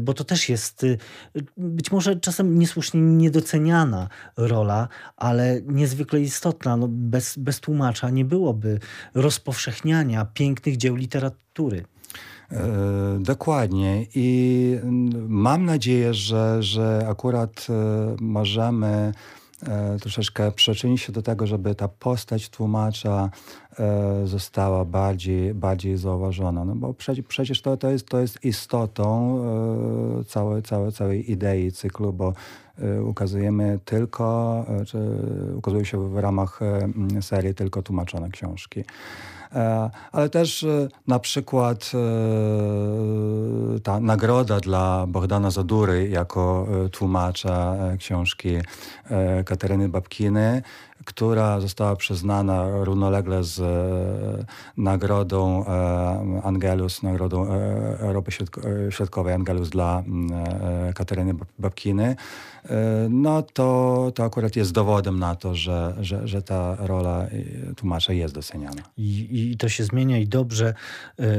bo 0.00 0.14
to 0.14 0.24
też 0.24 0.48
jest 0.48 0.86
być 1.56 1.92
może 1.92 2.16
czasem 2.16 2.58
niesłusznie 2.58 3.00
niedoceniana 3.00 4.08
rola, 4.36 4.88
ale 5.16 5.39
ale 5.40 5.60
niezwykle 5.66 6.20
istotna. 6.20 6.76
No 6.76 6.88
bez, 6.88 7.38
bez 7.38 7.60
tłumacza 7.60 8.10
nie 8.10 8.24
byłoby 8.24 8.80
rozpowszechniania 9.14 10.24
pięknych 10.24 10.76
dzieł 10.76 10.96
literatury. 10.96 11.84
E, 12.52 13.18
dokładnie. 13.20 14.06
I 14.14 14.78
mam 15.28 15.64
nadzieję, 15.64 16.14
że, 16.14 16.62
że 16.62 17.06
akurat 17.08 17.66
e, 17.70 18.16
możemy 18.20 19.12
e, 19.62 19.98
troszeczkę 19.98 20.52
przyczynić 20.52 21.00
się 21.00 21.12
do 21.12 21.22
tego, 21.22 21.46
żeby 21.46 21.74
ta 21.74 21.88
postać 21.88 22.48
tłumacza 22.48 23.30
została 24.24 24.84
bardziej, 24.84 25.54
bardziej 25.54 25.96
zauważona. 25.96 26.64
No 26.64 26.74
bo 26.74 26.94
przecież, 27.28 27.62
to, 27.62 27.76
to, 27.76 27.90
jest, 27.90 28.08
to 28.08 28.20
jest 28.20 28.44
istotą 28.44 29.44
całej, 30.28 30.62
całej, 30.62 30.92
całej 30.92 31.30
idei 31.30 31.72
cyklu, 31.72 32.12
bo 32.12 32.32
ukazujemy 33.04 33.78
tylko, 33.84 34.64
e, 34.68 34.84
czy 34.84 34.98
ukazuje 35.56 35.84
się 35.84 36.08
w 36.08 36.18
ramach 36.18 36.60
e, 36.62 37.22
serii 37.22 37.54
tylko 37.54 37.82
tłumaczone 37.82 38.30
książki. 38.30 38.84
Ale 40.12 40.28
też 40.28 40.66
na 41.06 41.18
przykład 41.18 41.90
ta 43.82 44.00
nagroda 44.00 44.60
dla 44.60 45.06
Bogdana 45.08 45.50
Zadury 45.50 46.08
jako 46.08 46.66
tłumacza 46.92 47.76
książki 47.98 48.58
Kateryny 49.44 49.88
Babkiny 49.88 50.62
która 51.04 51.60
została 51.60 51.96
przyznana 51.96 52.84
równolegle 52.84 53.44
z 53.44 53.60
e, 53.60 54.44
nagrodą 54.76 55.64
e, 55.66 56.40
Angelus, 56.44 57.02
nagrodą 57.02 57.46
e, 57.46 57.98
Europy 58.00 58.30
Środkowej 58.90 59.34
Angelus 59.34 59.68
dla 59.70 60.02
Kateryny 60.94 61.34
Babkiny, 61.58 62.16
no 63.10 63.42
to, 63.42 64.12
to 64.14 64.24
akurat 64.24 64.56
jest 64.56 64.72
dowodem 64.72 65.18
na 65.18 65.34
to, 65.34 65.54
że, 65.54 65.94
że, 66.00 66.28
że 66.28 66.42
ta 66.42 66.76
rola 66.78 67.26
tłumacza 67.76 68.12
jest 68.12 68.34
doceniana. 68.34 68.82
I, 68.96 69.28
I 69.40 69.56
to 69.56 69.68
się 69.68 69.84
zmienia 69.84 70.18
i 70.18 70.26
dobrze. 70.26 70.74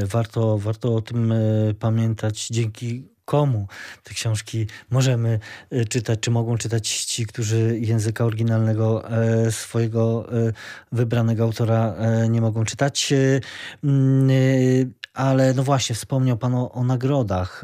Warto, 0.05 0.57
warto 0.57 0.95
o 0.95 1.01
tym 1.01 1.33
pamiętać. 1.79 2.47
Dzięki 2.47 3.11
komu 3.31 3.67
te 4.03 4.13
książki 4.13 4.67
możemy 4.89 5.39
e, 5.69 5.85
czytać, 5.85 6.19
czy 6.19 6.31
mogą 6.31 6.57
czytać 6.57 6.89
ci, 6.89 7.25
którzy 7.25 7.79
języka 7.79 8.25
oryginalnego 8.25 9.11
e, 9.11 9.51
swojego 9.51 10.27
e, 10.47 10.53
wybranego 10.91 11.43
autora 11.43 11.95
nie 12.29 12.41
mogą 12.41 12.65
czytać. 12.65 13.13
Ale 15.13 15.53
no 15.53 15.63
właśnie, 15.63 15.95
wspomniał 15.95 16.37
Pan 16.37 16.55
o, 16.55 16.71
o 16.71 16.83
nagrodach, 16.83 17.63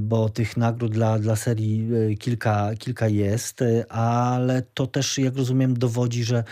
bo 0.00 0.28
tych 0.28 0.56
nagród 0.56 0.92
dla, 0.92 1.18
dla 1.18 1.36
serii 1.36 1.88
kilka, 2.18 2.70
kilka 2.78 3.08
jest, 3.08 3.60
ale 3.88 4.62
to 4.62 4.86
też, 4.86 5.18
jak 5.18 5.36
rozumiem, 5.36 5.78
dowodzi, 5.78 6.24
że 6.24 6.44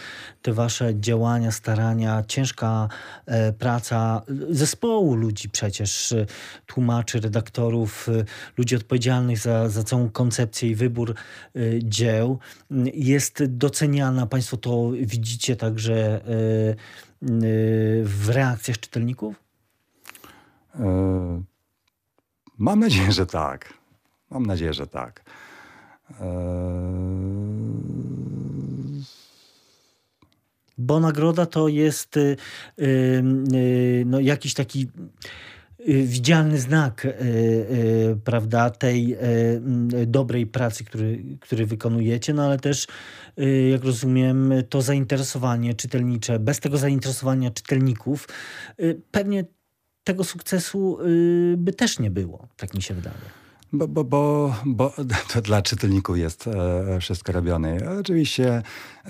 te 0.42 0.52
Wasze 0.52 1.00
działania, 1.00 1.50
starania, 1.50 2.24
ciężka 2.28 2.88
praca 3.58 4.22
zespołu 4.50 5.14
ludzi 5.14 5.48
przecież, 5.48 6.14
tłumaczy, 6.66 7.20
redaktorów, 7.20 8.06
Y, 8.08 8.24
ludzi 8.56 8.76
odpowiedzialnych 8.76 9.38
za, 9.38 9.68
za 9.68 9.82
całą 9.82 10.10
koncepcję 10.10 10.70
i 10.70 10.74
wybór 10.74 11.14
y, 11.56 11.80
dzieł 11.84 12.38
jest 12.94 13.44
doceniana. 13.44 14.26
Państwo 14.26 14.56
to 14.56 14.90
widzicie 15.00 15.56
także 15.56 16.20
y, 16.28 16.76
w 18.04 18.28
reakcjach 18.28 18.80
czytelników? 18.80 19.45
E, 20.80 21.42
mam 22.58 22.80
nadzieję, 22.80 23.12
że 23.12 23.26
tak. 23.26 23.74
Mam 24.30 24.46
nadzieję, 24.46 24.72
że 24.72 24.86
tak. 24.86 25.24
E, 26.20 26.26
Bo 30.78 31.00
nagroda 31.00 31.46
to 31.46 31.68
jest 31.68 32.18
no, 34.04 34.20
jakiś 34.20 34.54
taki 34.54 34.88
Y, 35.88 36.02
widzialny 36.06 36.58
znak 36.58 37.04
y, 37.04 37.08
y, 37.08 38.16
prawda, 38.24 38.70
tej 38.70 39.16
dobrej 40.06 40.46
pracy, 40.46 40.84
który, 40.84 41.24
który 41.40 41.66
wykonujecie, 41.66 42.34
no 42.34 42.44
ale 42.44 42.58
też, 42.58 42.86
jak 43.70 43.84
rozumiem, 43.84 44.52
to 44.68 44.82
zainteresowanie 44.82 45.74
czytelnicze. 45.74 46.38
Bez 46.38 46.60
tego 46.60 46.78
zainteresowania 46.78 47.50
czytelników 47.50 48.28
pewnie 49.10 49.44
tego 50.06 50.24
sukcesu 50.24 50.98
by 51.56 51.72
też 51.72 51.98
nie 51.98 52.10
było, 52.10 52.48
tak 52.56 52.74
mi 52.74 52.82
się 52.82 52.94
wydaje. 52.94 53.16
Bo, 53.72 53.88
bo, 53.88 54.04
bo, 54.04 54.54
bo 54.66 54.92
to 55.32 55.42
dla 55.42 55.62
czytelników 55.62 56.18
jest 56.18 56.46
e, 56.46 57.00
wszystko 57.00 57.32
robione. 57.32 57.78
Oczywiście 58.00 58.62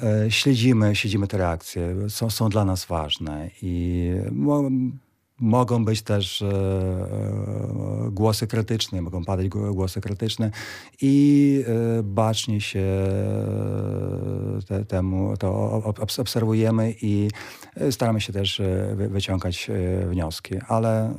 e, 0.03 0.31
śledzimy, 0.31 0.97
śledzimy 0.97 1.27
te 1.27 1.39
reakcje, 1.39 1.97
są, 2.09 2.31
są 2.31 2.49
dla 2.49 2.65
nas 2.65 2.85
ważne 2.85 3.51
i 3.63 4.11
Mogą 5.41 5.85
być 5.85 6.03
też 6.03 6.43
e, 6.43 6.47
e, 6.47 8.11
głosy 8.11 8.47
krytyczne, 8.47 9.03
mogą 9.03 9.25
padać 9.25 9.49
głosy 9.49 10.01
krytyczne 10.01 10.51
i 11.01 11.65
e, 11.99 12.03
bacznie 12.03 12.61
się 12.61 12.85
te, 14.69 14.85
temu 14.85 15.37
to 15.37 15.83
obserwujemy 16.19 16.95
i 17.03 17.29
staramy 17.91 18.21
się 18.21 18.33
też 18.33 18.63
wyciągać 18.97 19.71
wnioski, 20.11 20.55
ale 20.69 21.15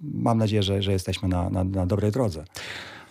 mam 0.00 0.38
nadzieję, 0.38 0.62
że, 0.62 0.82
że 0.82 0.92
jesteśmy 0.92 1.28
na, 1.28 1.50
na, 1.50 1.64
na 1.64 1.86
dobrej 1.86 2.12
drodze. 2.12 2.44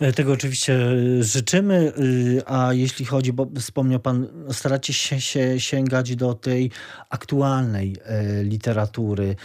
E, 0.02 0.12
tego 0.12 0.32
oczywiście 0.32 0.74
e, 0.74 1.22
życzymy, 1.22 1.92
e, 2.38 2.48
a 2.48 2.72
jeśli 2.72 3.04
chodzi, 3.04 3.32
bo 3.32 3.46
wspomniał 3.60 4.00
Pan, 4.00 4.26
staracie 4.50 4.92
się, 4.92 5.20
się 5.20 5.60
sięgać 5.60 6.16
do 6.16 6.34
tej 6.34 6.70
aktualnej 7.10 7.96
literatury. 8.42 9.36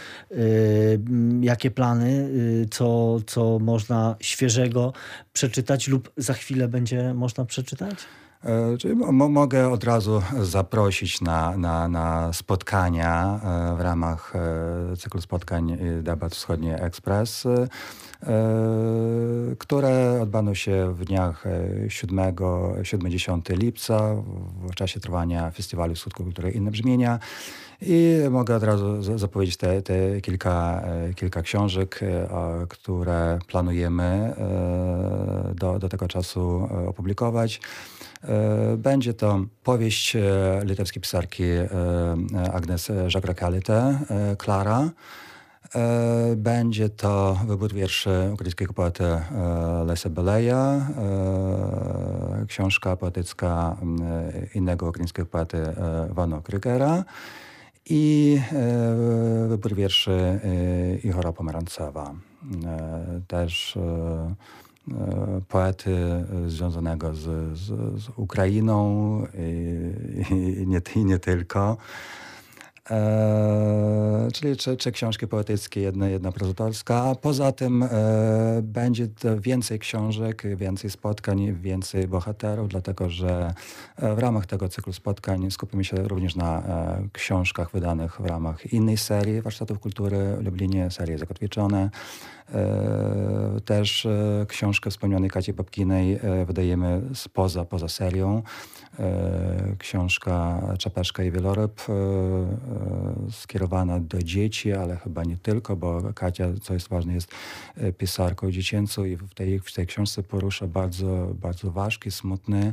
Jakie 1.40 1.70
plany, 1.70 2.30
co, 2.70 3.16
co 3.26 3.58
można 3.58 4.16
świeżego 4.20 4.92
przeczytać 5.32 5.88
lub 5.88 6.12
za 6.16 6.34
chwilę 6.34 6.68
będzie 6.68 7.14
można 7.14 7.44
przeczytać? 7.44 7.98
Czyli 8.78 8.94
mogę 9.28 9.68
od 9.68 9.84
razu 9.84 10.22
zaprosić 10.40 11.20
na, 11.20 11.56
na, 11.56 11.88
na 11.88 12.32
spotkania 12.32 13.40
w 13.76 13.80
ramach 13.80 14.32
cyklu 14.98 15.20
spotkań 15.20 15.78
Debat 16.02 16.34
Wschodnie 16.34 16.78
Ekspres. 16.80 17.46
E, 18.26 19.56
które 19.58 20.18
odbędą 20.22 20.54
się 20.54 20.94
w 20.94 21.04
dniach 21.04 21.44
7-10 21.86 23.52
e, 23.52 23.56
lipca 23.56 24.14
w 24.70 24.74
czasie 24.74 25.00
trwania 25.00 25.50
Festiwalu 25.50 25.94
Wschód 25.94 26.14
Kultury 26.14 26.50
Inne 26.50 26.70
Brzmienia. 26.70 27.18
I 27.82 28.16
mogę 28.30 28.56
od 28.56 28.62
razu 28.62 29.18
zapowiedzieć 29.18 29.56
te, 29.56 29.82
te 29.82 30.20
kilka, 30.20 30.82
e, 30.84 31.14
kilka 31.14 31.42
książek, 31.42 32.00
które 32.68 33.38
planujemy 33.46 34.34
do 35.54 35.78
do 35.78 35.88
tego 35.88 36.08
czasu 36.08 36.68
opublikować. 36.86 37.60
Będzie 38.76 39.14
to 39.14 39.40
powieść 39.64 40.16
litewskiej 40.64 41.02
pisarki 41.02 41.44
Agnes 42.52 42.92
Żagrakalite, 43.06 43.98
Klara. 44.38 44.90
Będzie 46.36 46.88
to 46.88 47.38
wybór 47.46 47.72
wierszy 47.74 48.30
ukraińskiego 48.32 48.72
poety 48.72 49.04
Lesa 49.86 50.10
Beleja, 50.10 50.86
książka 52.48 52.96
poetycka 52.96 53.76
innego 54.54 54.88
ukraińskiego 54.88 55.28
poety 55.28 55.62
Wano 56.10 56.42
Krygera 56.42 57.04
i 57.90 58.40
wybór 59.48 59.74
wierszy 59.74 60.40
Ihora 61.04 61.32
Pomerancowa. 61.32 62.14
Też 63.26 63.78
poety 65.48 65.96
związanego 66.46 67.14
z, 67.14 67.58
z, 67.58 67.66
z 68.02 68.08
Ukrainą 68.16 69.26
i, 69.38 70.62
i, 70.62 70.66
nie, 70.66 70.80
i 70.96 71.04
nie 71.04 71.18
tylko. 71.18 71.76
E, 72.90 74.28
czyli 74.32 74.56
trzy, 74.56 74.76
trzy, 74.76 74.92
książki 74.92 75.26
poetyckie, 75.26 75.80
jedna, 75.80 76.08
jedna 76.08 76.32
prozatorska. 76.32 77.02
A 77.02 77.14
poza 77.14 77.52
tym 77.52 77.82
e, 77.82 77.88
będzie 78.62 79.08
więcej 79.40 79.78
książek, 79.78 80.42
więcej 80.56 80.90
spotkań, 80.90 81.54
więcej 81.54 82.08
bohaterów, 82.08 82.68
dlatego 82.68 83.10
że 83.10 83.54
e, 83.96 84.14
w 84.14 84.18
ramach 84.18 84.46
tego 84.46 84.68
cyklu 84.68 84.92
spotkań 84.92 85.50
skupimy 85.50 85.84
się 85.84 85.96
również 85.96 86.36
na 86.36 86.58
e, 86.58 87.08
książkach 87.12 87.70
wydanych 87.70 88.20
w 88.20 88.24
ramach 88.24 88.72
innej 88.72 88.96
serii 88.96 89.42
Warsztatów 89.42 89.78
Kultury 89.78 90.36
w 90.40 90.44
Lublinie, 90.44 90.90
serii 90.90 91.18
Zakotwieczone. 91.18 91.90
E, 92.54 93.60
też 93.64 94.06
e, 94.06 94.46
książkę 94.48 94.90
wspomnianej 94.90 95.30
Kaci 95.30 95.52
Babkinej 95.52 96.18
wydajemy 96.46 97.02
spoza, 97.14 97.64
poza 97.64 97.88
serią. 97.88 98.42
Książka 99.78 100.62
Czapeczka 100.78 101.22
i 101.24 101.30
Wieloryb 101.30 101.82
skierowana 103.30 104.00
do 104.00 104.22
dzieci, 104.22 104.72
ale 104.72 104.96
chyba 104.96 105.24
nie 105.24 105.36
tylko, 105.36 105.76
bo 105.76 106.02
Kacia, 106.14 106.46
co 106.62 106.74
jest 106.74 106.88
ważne, 106.88 107.14
jest 107.14 107.32
e, 107.76 107.92
pisarką 107.92 108.50
dziecięcą 108.50 109.04
i 109.04 109.16
w 109.16 109.34
tej, 109.34 109.60
w 109.60 109.72
tej 109.72 109.86
książce 109.86 110.22
porusza 110.22 110.66
bardzo, 110.66 111.28
bardzo 111.34 111.70
ważki, 111.70 112.10
smutny 112.10 112.72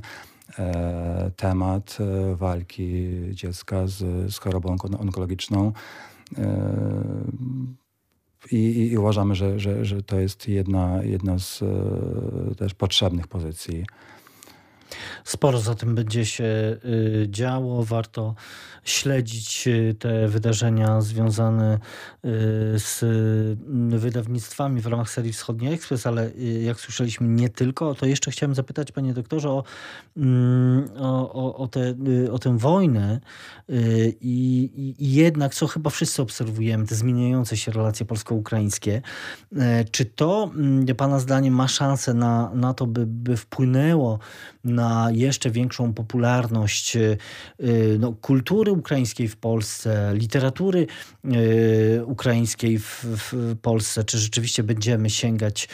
e, 0.59 1.31
temat 1.35 1.97
e, 1.99 2.35
walki 2.35 3.11
dziecka 3.31 3.87
z, 3.87 4.33
z 4.33 4.37
chorobą 4.37 4.75
onkologiczną. 4.99 5.71
I, 8.51 8.89
i, 8.91 8.97
uważamy, 8.97 9.35
że, 9.35 9.59
że, 9.59 9.85
że 9.85 10.03
to 10.03 10.19
jest 10.19 10.47
jedna, 10.47 11.03
jedna 11.03 11.39
z 11.39 11.61
e, 11.61 12.55
też 12.55 12.73
potrzebnych 12.73 13.27
pozycji 13.27 13.85
Sporo 15.23 15.59
za 15.59 15.75
tym 15.75 15.95
będzie 15.95 16.25
się 16.25 16.43
y, 16.43 17.27
działo. 17.29 17.83
Warto 17.83 18.35
śledzić 18.83 19.67
y, 19.67 19.95
te 19.99 20.27
wydarzenia 20.27 21.01
związane 21.01 21.73
y, 21.75 21.79
z 22.79 22.99
wydawnictwami 24.01 24.81
w 24.81 24.85
ramach 24.87 25.09
serii 25.09 25.33
Wschodni 25.33 25.73
Ekspres, 25.73 26.07
ale 26.07 26.31
jak 26.63 26.79
słyszeliśmy 26.79 27.27
nie 27.27 27.49
tylko. 27.49 27.95
To 27.95 28.05
jeszcze 28.05 28.31
chciałem 28.31 28.55
zapytać 28.55 28.91
panie 28.91 29.13
doktorze 29.13 29.49
o, 29.49 29.63
mm, 30.17 30.89
o, 30.97 31.55
o, 31.55 31.67
te, 31.67 31.95
o 32.31 32.39
tę 32.39 32.57
wojnę 32.57 33.19
i, 34.21 34.95
i 34.97 35.13
jednak, 35.13 35.55
co 35.55 35.67
chyba 35.67 35.89
wszyscy 35.89 36.21
obserwujemy, 36.21 36.85
te 36.85 36.95
zmieniające 36.95 37.57
się 37.57 37.71
relacje 37.71 38.05
polsko-ukraińskie. 38.05 39.01
Czy 39.91 40.05
to 40.05 40.51
mm, 40.55 40.95
pana 40.95 41.19
zdaniem 41.19 41.53
ma 41.53 41.67
szansę 41.67 42.13
na, 42.13 42.51
na 42.53 42.73
to, 42.73 42.87
by, 42.87 43.05
by 43.05 43.37
wpłynęło 43.37 44.19
na 44.63 44.84
jeszcze 45.11 45.51
większą 45.51 45.93
popularność 45.93 46.95
y, 46.95 47.17
y, 47.63 47.97
no, 47.99 48.13
kultury 48.13 48.71
ukraińskiej 48.71 49.27
w 49.27 49.37
Polsce, 49.37 50.11
literatury 50.13 50.87
y, 51.25 52.05
ukraińskiej 52.05 52.79
w, 52.79 53.03
w 53.03 53.55
Polsce? 53.61 54.03
Czy 54.03 54.17
rzeczywiście 54.17 54.63
będziemy 54.63 55.09
sięgać 55.09 55.67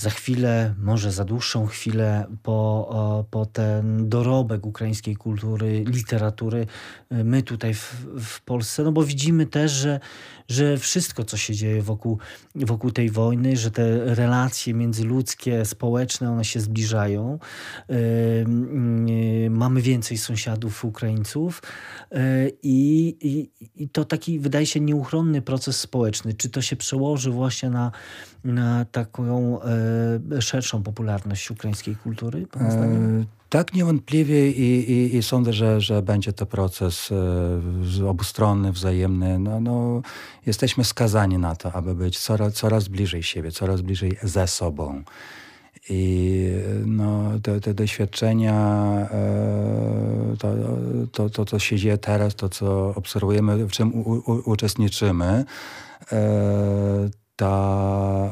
za 0.00 0.10
chwilę, 0.10 0.74
może 0.78 1.12
za 1.12 1.24
dłuższą 1.24 1.66
chwilę, 1.66 2.26
po, 2.42 3.26
po 3.30 3.46
ten 3.46 4.08
dorobek 4.08 4.66
ukraińskiej 4.66 5.16
kultury, 5.16 5.84
literatury, 5.86 6.66
my 7.10 7.42
tutaj 7.42 7.74
w, 7.74 8.06
w 8.20 8.40
Polsce, 8.40 8.82
no 8.82 8.92
bo 8.92 9.04
widzimy 9.04 9.46
też, 9.46 9.72
że, 9.72 10.00
że 10.48 10.78
wszystko, 10.78 11.24
co 11.24 11.36
się 11.36 11.54
dzieje 11.54 11.82
wokół, 11.82 12.18
wokół 12.54 12.90
tej 12.90 13.10
wojny, 13.10 13.56
że 13.56 13.70
te 13.70 14.14
relacje 14.14 14.74
międzyludzkie, 14.74 15.64
społeczne, 15.64 16.30
one 16.30 16.44
się 16.44 16.60
zbliżają. 16.60 17.38
Yy, 17.88 19.50
mamy 19.50 19.82
więcej 19.82 20.18
sąsiadów 20.18 20.84
Ukraińców 20.84 21.62
yy, 22.10 22.18
i, 22.62 23.50
i 23.76 23.88
to 23.88 24.04
taki, 24.04 24.38
wydaje 24.38 24.66
się, 24.66 24.80
nieuchronny 24.80 25.42
proces 25.42 25.80
społeczny. 25.80 26.34
Czy 26.34 26.50
to 26.50 26.62
się 26.62 26.76
przełoży 26.76 27.30
właśnie 27.30 27.70
na, 27.70 27.92
na 28.44 28.84
taką 28.84 29.58
szerszą 30.40 30.82
popularność 30.82 31.50
ukraińskiej 31.50 31.96
kultury, 31.96 32.46
Pana 32.46 32.70
zdaniem? 32.70 33.26
Tak, 33.48 33.74
niewątpliwie 33.74 34.50
i, 34.50 34.90
i, 34.90 35.16
i, 35.16 35.22
sądzę, 35.22 35.52
że, 35.52 35.80
że 35.80 36.02
będzie 36.02 36.32
to 36.32 36.46
proces 36.46 37.12
e, 38.02 38.08
obustronny, 38.08 38.72
wzajemny. 38.72 39.38
No, 39.38 39.60
no, 39.60 40.02
jesteśmy 40.46 40.84
skazani 40.84 41.38
na 41.38 41.56
to, 41.56 41.72
aby 41.72 41.94
być 41.94 42.18
coraz, 42.18 42.54
coraz 42.54 42.88
bliżej 42.88 43.22
siebie, 43.22 43.50
coraz 43.50 43.80
bliżej 43.80 44.16
ze 44.22 44.46
sobą. 44.46 45.02
I 45.88 46.50
no, 46.86 47.30
te, 47.42 47.60
te 47.60 47.74
doświadczenia, 47.74 48.54
e, 49.10 50.36
to, 50.38 50.54
to, 51.12 51.30
to, 51.30 51.44
co 51.44 51.58
się 51.58 51.76
dzieje 51.76 51.98
teraz, 51.98 52.34
to, 52.34 52.48
co 52.48 52.94
obserwujemy, 52.94 53.66
w 53.66 53.70
czym 53.70 53.94
u, 53.94 54.12
u, 54.12 54.50
uczestniczymy, 54.50 55.44
e, 56.12 57.10
ta, 57.36 58.30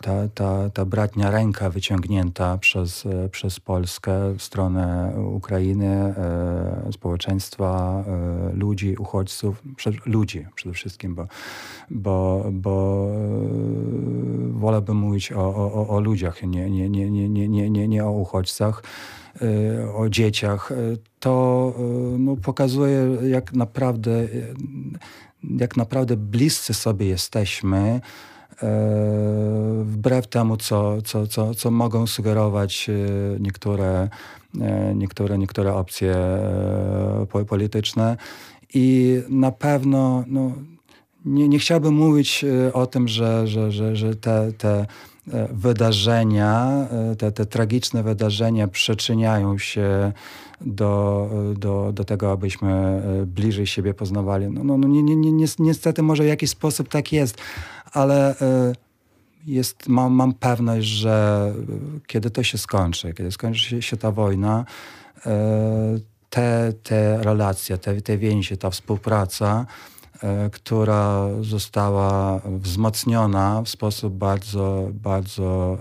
ta, 0.00 0.28
ta, 0.34 0.70
ta 0.70 0.84
bratnia 0.84 1.30
ręka 1.30 1.70
wyciągnięta 1.70 2.58
przez, 2.58 3.04
przez 3.30 3.60
Polskę 3.60 4.34
w 4.38 4.42
stronę 4.42 5.12
Ukrainy, 5.32 5.86
e, 5.86 6.92
społeczeństwa, 6.92 8.04
e, 8.06 8.56
ludzi, 8.56 8.96
uchodźców, 8.96 9.62
ludzi 10.06 10.46
przede 10.54 10.74
wszystkim, 10.74 11.14
bo, 11.14 11.26
bo, 11.90 12.44
bo 12.52 13.06
e, 13.10 14.58
wolałbym 14.58 14.96
mówić 14.96 15.32
o, 15.32 15.54
o, 15.54 15.88
o 15.88 16.00
ludziach, 16.00 16.42
nie, 16.42 16.70
nie, 16.70 16.90
nie, 16.90 17.10
nie, 17.10 17.28
nie, 17.28 17.70
nie, 17.70 17.88
nie 17.88 18.04
o 18.04 18.10
uchodźcach 18.10 18.82
o 19.94 20.08
dzieciach, 20.08 20.72
to 21.20 21.74
no, 22.18 22.36
pokazuje, 22.36 23.16
jak 23.28 23.52
naprawdę 23.52 24.28
jak 25.58 25.76
naprawdę 25.76 26.16
bliscy 26.16 26.74
sobie 26.74 27.06
jesteśmy, 27.06 28.00
e, 28.62 28.70
wbrew 29.84 30.26
temu, 30.26 30.56
co, 30.56 31.02
co, 31.02 31.26
co, 31.26 31.54
co 31.54 31.70
mogą 31.70 32.06
sugerować 32.06 32.90
e, 32.90 32.92
niektóre, 33.40 34.08
e, 34.60 34.94
niektóre, 34.94 35.38
niektóre 35.38 35.74
opcje 35.74 36.14
polityczne. 37.48 38.16
I 38.74 39.18
na 39.28 39.52
pewno 39.52 40.24
no, 40.26 40.52
nie, 41.24 41.48
nie 41.48 41.58
chciałbym 41.58 41.94
mówić 41.94 42.44
o 42.72 42.86
tym, 42.86 43.08
że, 43.08 43.46
że, 43.46 43.72
że, 43.72 43.96
że 43.96 44.16
te, 44.16 44.52
te 44.52 44.86
wydarzenia, 45.50 46.86
te, 47.18 47.32
te 47.32 47.46
tragiczne 47.46 48.02
wydarzenia 48.02 48.68
przyczyniają 48.68 49.58
się 49.58 50.12
do, 50.66 51.30
do, 51.56 51.92
do 51.92 52.04
tego, 52.04 52.32
abyśmy 52.32 52.72
e, 52.72 53.26
bliżej 53.26 53.66
siebie 53.66 53.94
poznawali. 53.94 54.46
No, 54.50 54.64
no, 54.64 54.78
no 54.78 54.88
nie, 54.88 55.02
nie, 55.02 55.16
nie, 55.16 55.46
niestety 55.58 56.02
może 56.02 56.22
w 56.22 56.26
jakiś 56.26 56.50
sposób 56.50 56.88
tak 56.88 57.12
jest, 57.12 57.38
ale 57.92 58.40
e, 58.40 58.72
jest, 59.46 59.88
mam, 59.88 60.12
mam 60.12 60.32
pewność, 60.32 60.86
że 60.86 61.46
kiedy 62.06 62.30
to 62.30 62.42
się 62.42 62.58
skończy, 62.58 63.14
kiedy 63.14 63.32
skończy 63.32 63.60
się, 63.60 63.82
się 63.82 63.96
ta 63.96 64.10
wojna, 64.10 64.64
e, 65.26 65.98
te, 66.30 66.72
te 66.82 67.22
relacje, 67.22 67.78
te, 67.78 68.02
te 68.02 68.18
więzi, 68.18 68.56
ta 68.56 68.70
współpraca, 68.70 69.66
która 70.52 71.28
została 71.40 72.40
wzmocniona 72.44 73.62
w 73.62 73.68
sposób 73.68 74.14
bardzo, 74.14 74.88
bardzo 74.92 75.78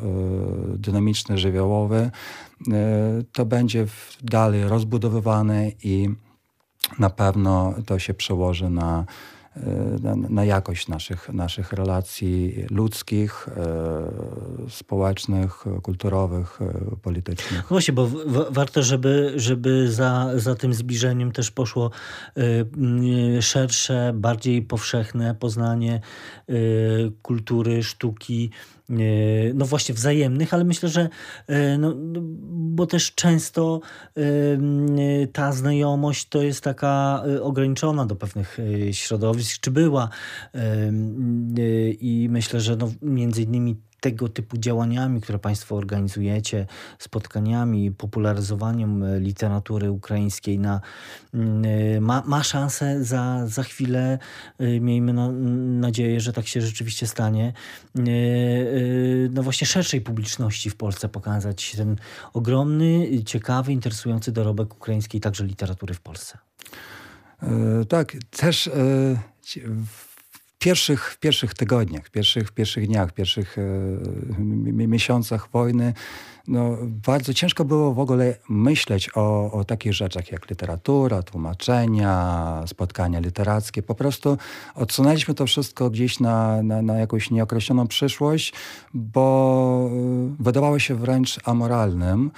dynamiczny, 0.78 1.38
żywiołowy, 1.38 2.12
E, 2.70 3.24
to 3.34 3.46
będzie 3.46 3.86
dalej 4.24 4.64
rozbudowywane 4.64 5.70
i 5.84 6.10
na 7.00 7.10
pewno 7.10 7.74
to 7.86 8.00
się 8.00 8.14
przełoży 8.14 8.70
na, 8.70 9.00
e, 9.00 9.06
na, 10.02 10.16
na, 10.16 10.46
jakość 10.46 10.88
naszych, 10.88 11.30
naszych 11.30 11.74
relacji 11.74 12.66
ludzkich, 12.70 13.48
e, 13.48 14.70
społecznych, 14.70 15.66
kulturowych, 15.84 16.60
politycznych. 17.02 17.66
Właśnie, 17.70 17.94
bo 17.94 18.10
warto, 18.50 18.84
żeby, 18.84 19.34
żeby 19.36 19.92
za, 19.92 20.30
za 20.36 20.56
tym 20.56 20.74
zbliżeniem 20.74 21.32
też 21.32 21.52
poszło 21.52 21.92
szersze, 23.42 24.12
bardziej 24.16 24.62
powszechne 24.62 25.36
poznanie 25.36 26.02
kultury, 27.22 27.84
sztuki, 27.84 28.52
E, 28.81 28.81
no 29.54 29.66
właśnie 29.66 29.96
wzajemnych, 29.96 30.54
ale 30.54 30.64
myślę, 30.64 30.90
że 30.90 31.10
e, 31.48 31.78
no, 31.78 31.94
bo 32.52 32.88
też 32.88 33.16
często 33.16 33.82
e, 34.18 34.22
ta 35.28 35.52
znajomość 35.52 36.28
to 36.30 36.42
jest 36.42 36.64
taka 36.64 37.24
ograniczona 37.42 38.06
do 38.06 38.16
pewnych 38.16 38.58
środowisk, 38.92 39.62
czy 39.62 39.72
była 39.72 40.10
i 42.00 42.28
myślę, 42.32 42.62
że 42.62 42.76
no, 42.76 42.92
między 43.02 43.42
innymi 43.42 43.76
tego 44.02 44.30
typu 44.30 44.58
działaniami, 44.58 45.22
które 45.22 45.40
Państwo 45.40 45.76
organizujecie, 45.76 46.66
spotkaniami, 47.00 47.92
popularyzowaniem 47.92 49.04
e, 49.04 49.20
literatury 49.20 49.92
ukraińskiej 49.92 50.60
na, 50.60 50.82
mm, 51.34 51.66
e, 51.66 52.02
ma, 52.02 52.24
ma 52.26 52.44
szansę 52.44 53.04
za, 53.04 53.48
za 53.48 53.64
chwilę, 53.64 54.20
e, 54.60 54.80
miejmy 54.80 55.14
no, 55.14 55.32
nadzieję, 55.80 56.20
że 56.20 56.34
tak 56.34 56.48
się 56.48 56.62
rzeczywiście 56.62 57.08
stanie, 57.08 57.54
no 59.32 59.44
właśnie 59.44 59.68
szerszej 59.68 60.02
publiczności 60.02 60.70
w 60.70 60.76
Polsce 60.76 61.10
pokazać 61.10 61.74
ten 61.78 61.96
ogromny, 62.34 63.08
ciekawy, 63.26 63.72
interesujący 63.72 64.32
dorobek 64.32 64.74
ukraińskiej, 64.74 65.22
także 65.22 65.46
literatury 65.46 65.94
w 65.94 66.02
Polsce. 66.02 66.38
Tak, 67.90 68.16
też 68.30 68.70
pierwszych, 69.52 69.68
w 69.86 70.11
pierwszych 71.20 71.54
tygodniach, 71.54 72.10
pierwszych, 72.10 72.52
pierwszych 72.52 72.88
dniach, 72.88 73.14
pierwszych 73.14 73.58
e, 73.58 73.62
miesiącach 74.88 75.50
wojny 75.54 75.94
no, 76.48 76.78
bardzo 76.82 77.34
ciężko 77.34 77.66
było 77.66 77.94
w 77.94 78.00
ogóle 78.00 78.36
myśleć 78.50 79.10
o, 79.16 79.52
o 79.52 79.64
takich 79.64 79.94
rzeczach 79.94 80.32
jak 80.32 80.50
literatura, 80.50 81.24
tłumaczenia, 81.24 82.64
spotkania 82.68 83.20
literackie. 83.20 83.84
Po 83.84 83.96
prostu 83.96 84.38
odsunęliśmy 84.76 85.34
to 85.34 85.46
wszystko 85.46 85.90
gdzieś 85.90 86.20
na, 86.20 86.64
na, 86.64 86.82
na 86.82 86.98
jakąś 86.98 87.32
nieokreśloną 87.32 87.88
przyszłość, 87.88 88.54
bo 88.94 89.90
e, 89.92 90.44
wydawało 90.44 90.80
się 90.80 90.96
wręcz 90.96 91.40
amoralnym 91.46 92.32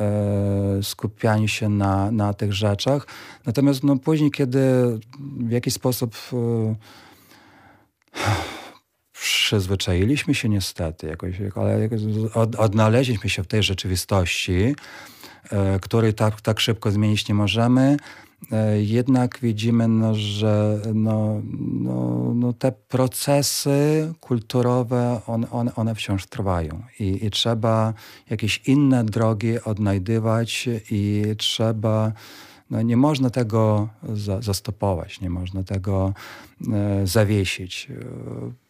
e, 0.00 0.82
skupianie 0.82 1.48
się 1.48 1.68
na, 1.68 2.10
na 2.10 2.34
tych 2.34 2.52
rzeczach. 2.52 3.06
Natomiast 3.46 3.84
no, 3.84 3.96
później, 3.96 4.30
kiedy 4.30 4.60
w 5.20 5.50
jakiś 5.50 5.74
sposób 5.74 6.16
przyzwyczailiśmy 9.12 10.34
się 10.34 10.48
niestety 10.48 11.06
jakoś, 11.06 11.34
ale 11.54 11.88
od, 12.34 12.54
odnaleźliśmy 12.54 13.30
się 13.30 13.42
w 13.42 13.46
tej 13.46 13.62
rzeczywistości, 13.62 14.74
e, 15.50 15.80
której 15.80 16.14
tak, 16.14 16.40
tak 16.40 16.60
szybko 16.60 16.90
zmienić 16.90 17.28
nie 17.28 17.34
możemy. 17.34 17.96
E, 18.52 18.82
jednak 18.82 19.38
widzimy, 19.42 19.88
no, 19.88 20.14
że 20.14 20.80
no, 20.94 21.42
no, 21.60 22.32
no 22.34 22.52
te 22.52 22.72
procesy 22.72 24.12
kulturowe, 24.20 25.20
on, 25.26 25.46
one, 25.50 25.74
one 25.74 25.94
wciąż 25.94 26.26
trwają 26.26 26.82
I, 27.00 27.24
i 27.26 27.30
trzeba 27.30 27.94
jakieś 28.30 28.62
inne 28.66 29.04
drogi 29.04 29.60
odnajdywać 29.64 30.68
i 30.90 31.22
trzeba 31.38 32.12
no 32.70 32.82
nie 32.82 32.96
można 32.96 33.30
tego 33.30 33.88
za, 34.14 34.42
zastopować, 34.42 35.20
nie 35.20 35.30
można 35.30 35.62
tego 35.62 36.14
e, 36.72 37.06
zawiesić, 37.06 37.88
e, 37.90 37.94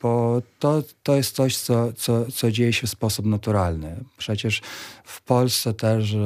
bo 0.03 0.43
to, 0.59 0.83
to 1.03 1.17
jest 1.17 1.37
coś, 1.37 1.57
co, 1.57 1.93
co, 1.93 2.33
co 2.33 2.51
dzieje 2.51 2.73
się 2.73 2.87
w 2.87 2.91
sposób 2.91 3.27
naturalny. 3.27 4.05
Przecież 4.17 4.63
w 5.05 5.23
Polsce 5.23 5.75
też 5.75 6.15
e, 6.15 6.19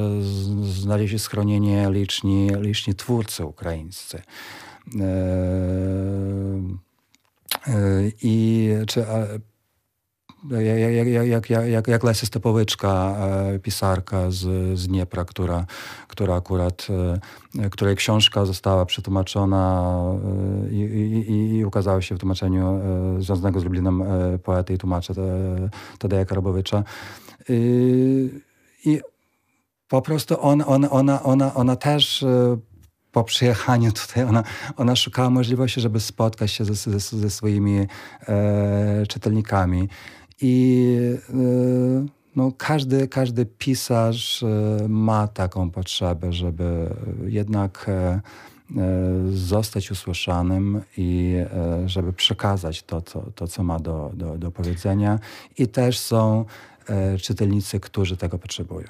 znaleźli 0.62 1.18
schronienie 1.18 1.90
liczni, 1.90 2.50
liczni 2.60 2.94
twórcy 2.94 3.44
ukraińscy. 3.44 4.22
E, 5.00 5.02
e, 7.66 7.72
I 8.22 8.68
czy, 8.86 9.06
jak, 10.48 10.92
jak, 10.92 11.50
jak, 11.50 11.50
jak, 11.88 11.88
Stepołyczka, 12.26 13.16
e, 13.18 13.58
pisarka 13.58 14.30
z, 14.30 14.78
z 14.78 14.88
która, 15.24 15.66
która 16.08 16.34
akurat, 16.34 16.86
e, 17.58 17.70
której 17.70 17.96
książka 17.96 18.44
została 18.44 18.86
przetłumaczona 18.86 19.94
e, 20.66 20.72
i, 20.72 20.80
i, 21.30 21.56
i 21.56 21.64
ukazała 21.64 22.02
się 22.02 22.14
w 22.14 22.18
tłumaczeniu 22.18 22.80
związanego 23.18 23.60
z 23.60 23.64
Lublinem 23.64 24.02
poety 24.42 24.74
i 24.74 24.78
tłumacza 24.78 25.14
Tadeja 25.98 26.24
Karabowicza. 26.24 26.84
I 28.84 29.00
po 29.88 30.02
prostu 30.02 30.40
on, 30.40 30.62
on, 30.66 30.86
ona, 30.90 31.22
ona, 31.22 31.54
ona 31.54 31.76
też 31.76 32.24
po 33.12 33.24
przyjechaniu 33.24 33.92
tutaj 33.92 34.24
ona, 34.24 34.44
ona 34.76 34.96
szukała 34.96 35.30
możliwości, 35.30 35.80
żeby 35.80 36.00
spotkać 36.00 36.52
się 36.52 36.64
ze, 36.64 36.74
ze, 36.74 36.98
ze 36.98 37.30
swoimi 37.30 37.86
e, 38.28 39.06
czytelnikami. 39.06 39.88
I 40.42 40.86
y, 41.30 42.20
no, 42.36 42.52
każdy, 42.58 43.08
każdy 43.08 43.46
pisarz 43.46 44.42
y, 44.42 44.46
ma 44.88 45.28
taką 45.28 45.70
potrzebę, 45.70 46.32
żeby 46.32 46.94
jednak 47.26 47.86
e, 47.88 47.92
e, 47.92 48.20
zostać 49.32 49.90
usłyszanym 49.90 50.80
i 50.96 51.34
e, 51.38 51.88
żeby 51.88 52.12
przekazać 52.12 52.82
to, 52.82 53.02
co, 53.02 53.22
to, 53.34 53.48
co 53.48 53.62
ma 53.62 53.78
do, 53.78 54.10
do, 54.14 54.38
do 54.38 54.50
powiedzenia. 54.50 55.18
I 55.58 55.68
też 55.68 55.98
są 55.98 56.44
czytelnicy, 57.22 57.80
którzy 57.80 58.16
tego 58.16 58.38
potrzebują. 58.38 58.86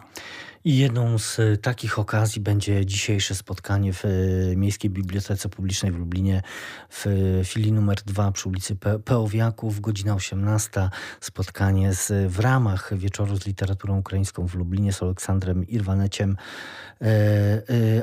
I 0.65 0.79
jedną 0.79 1.19
z 1.19 1.41
e, 1.41 1.57
takich 1.57 1.99
okazji 1.99 2.41
będzie 2.43 2.87
dzisiejsze 2.87 3.35
spotkanie 3.35 3.93
w 3.93 4.05
e, 4.05 4.09
Miejskiej 4.57 4.91
Bibliotece 4.91 5.49
Publicznej 5.49 5.93
w 5.93 5.99
Lublinie 5.99 6.43
w 6.91 7.07
e, 7.07 7.11
filii 7.45 7.73
numer 7.73 7.99
2 8.07 8.33
przy 8.33 8.49
ulicy 8.49 8.77
Peowiaków, 9.05 9.81
godzina 9.81 10.15
18. 10.15 10.89
Spotkanie 11.21 11.95
z, 11.95 12.33
w 12.33 12.41
ramach 12.41 12.99
Wieczoru 12.99 13.37
z 13.37 13.47
literaturą 13.47 13.99
ukraińską 13.99 14.49
w 14.49 14.55
Lublinie 14.55 14.93
z 14.93 15.03
Aleksandrem 15.03 15.69
Irwaneciem, 15.69 16.37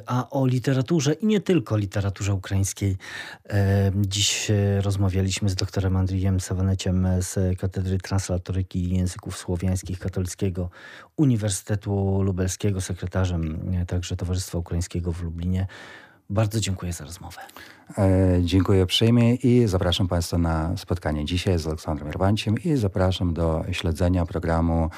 a 0.06 0.30
o 0.30 0.46
literaturze 0.46 1.14
i 1.14 1.26
nie 1.26 1.42
tylko 1.42 1.78
literaturze 1.78 2.34
ukraińskiej. 2.34 2.98
Dziś 3.96 4.52
rozmawialiśmy 4.82 5.50
z 5.50 5.56
doktorem 5.56 5.96
Andrijem 5.96 6.40
Sawaneciem 6.40 7.08
z 7.20 7.60
Katedry 7.60 7.98
Translatoryki 7.98 8.90
Języków 8.90 9.38
Słowiańskich 9.38 10.00
Katolickiego 10.00 10.70
Uniwersytetu 11.18 12.22
Lubelskiego, 12.22 12.47
sekretarzem 12.82 13.72
e, 13.82 13.86
także 13.86 14.16
Towarzystwa 14.16 14.58
Ukraińskiego 14.58 15.12
w 15.12 15.24
Lublinie. 15.24 15.68
Bardzo 16.30 16.60
dziękuję 16.60 16.94
za 16.94 17.06
rozmowę. 17.06 17.42
E, 17.98 18.40
dziękuję 18.44 18.84
uprzejmie 18.84 19.36
i 19.36 19.68
zapraszam 19.68 20.08
Państwa 20.08 20.38
na 20.38 20.78
spotkanie 20.78 21.26
dzisiaj 21.26 21.60
z 21.60 21.68
Aleksandrem 21.68 22.10
Irwanciem 22.10 22.56
i 22.64 22.76
zapraszam 22.76 23.34
do 23.34 23.66
śledzenia 23.72 24.26
programu 24.26 24.90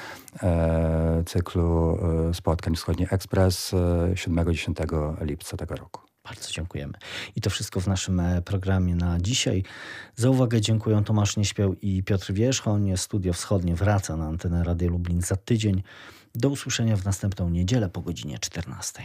e, 0.43 1.23
cyklu 1.25 1.97
e, 2.29 2.33
spotkań 2.33 2.75
Wschodni 2.75 3.05
Ekspres 3.11 3.73
7-10 4.13 5.21
e, 5.21 5.25
lipca 5.25 5.57
tego 5.57 5.75
roku. 5.75 6.09
Bardzo 6.23 6.51
dziękujemy. 6.51 6.93
I 7.35 7.41
to 7.41 7.49
wszystko 7.49 7.79
w 7.79 7.87
naszym 7.87 8.19
e, 8.19 8.41
programie 8.41 8.95
na 8.95 9.19
dzisiaj. 9.19 9.63
Za 10.15 10.29
uwagę 10.29 10.61
dziękuję 10.61 11.01
Tomasz 11.05 11.37
Nieśpiał 11.37 11.73
i 11.81 12.03
Piotr 12.03 12.33
Wierzchoń. 12.33 12.97
Studio 12.97 13.33
Wschodnie 13.33 13.75
wraca 13.75 14.17
na 14.17 14.25
antenę 14.25 14.63
Rady 14.63 14.87
Lublin 14.87 15.21
za 15.21 15.35
tydzień. 15.35 15.83
Do 16.35 16.49
usłyszenia 16.49 16.97
w 16.97 17.05
następną 17.05 17.49
niedzielę 17.49 17.89
po 17.89 18.01
godzinie 18.01 18.39
14. 18.39 19.03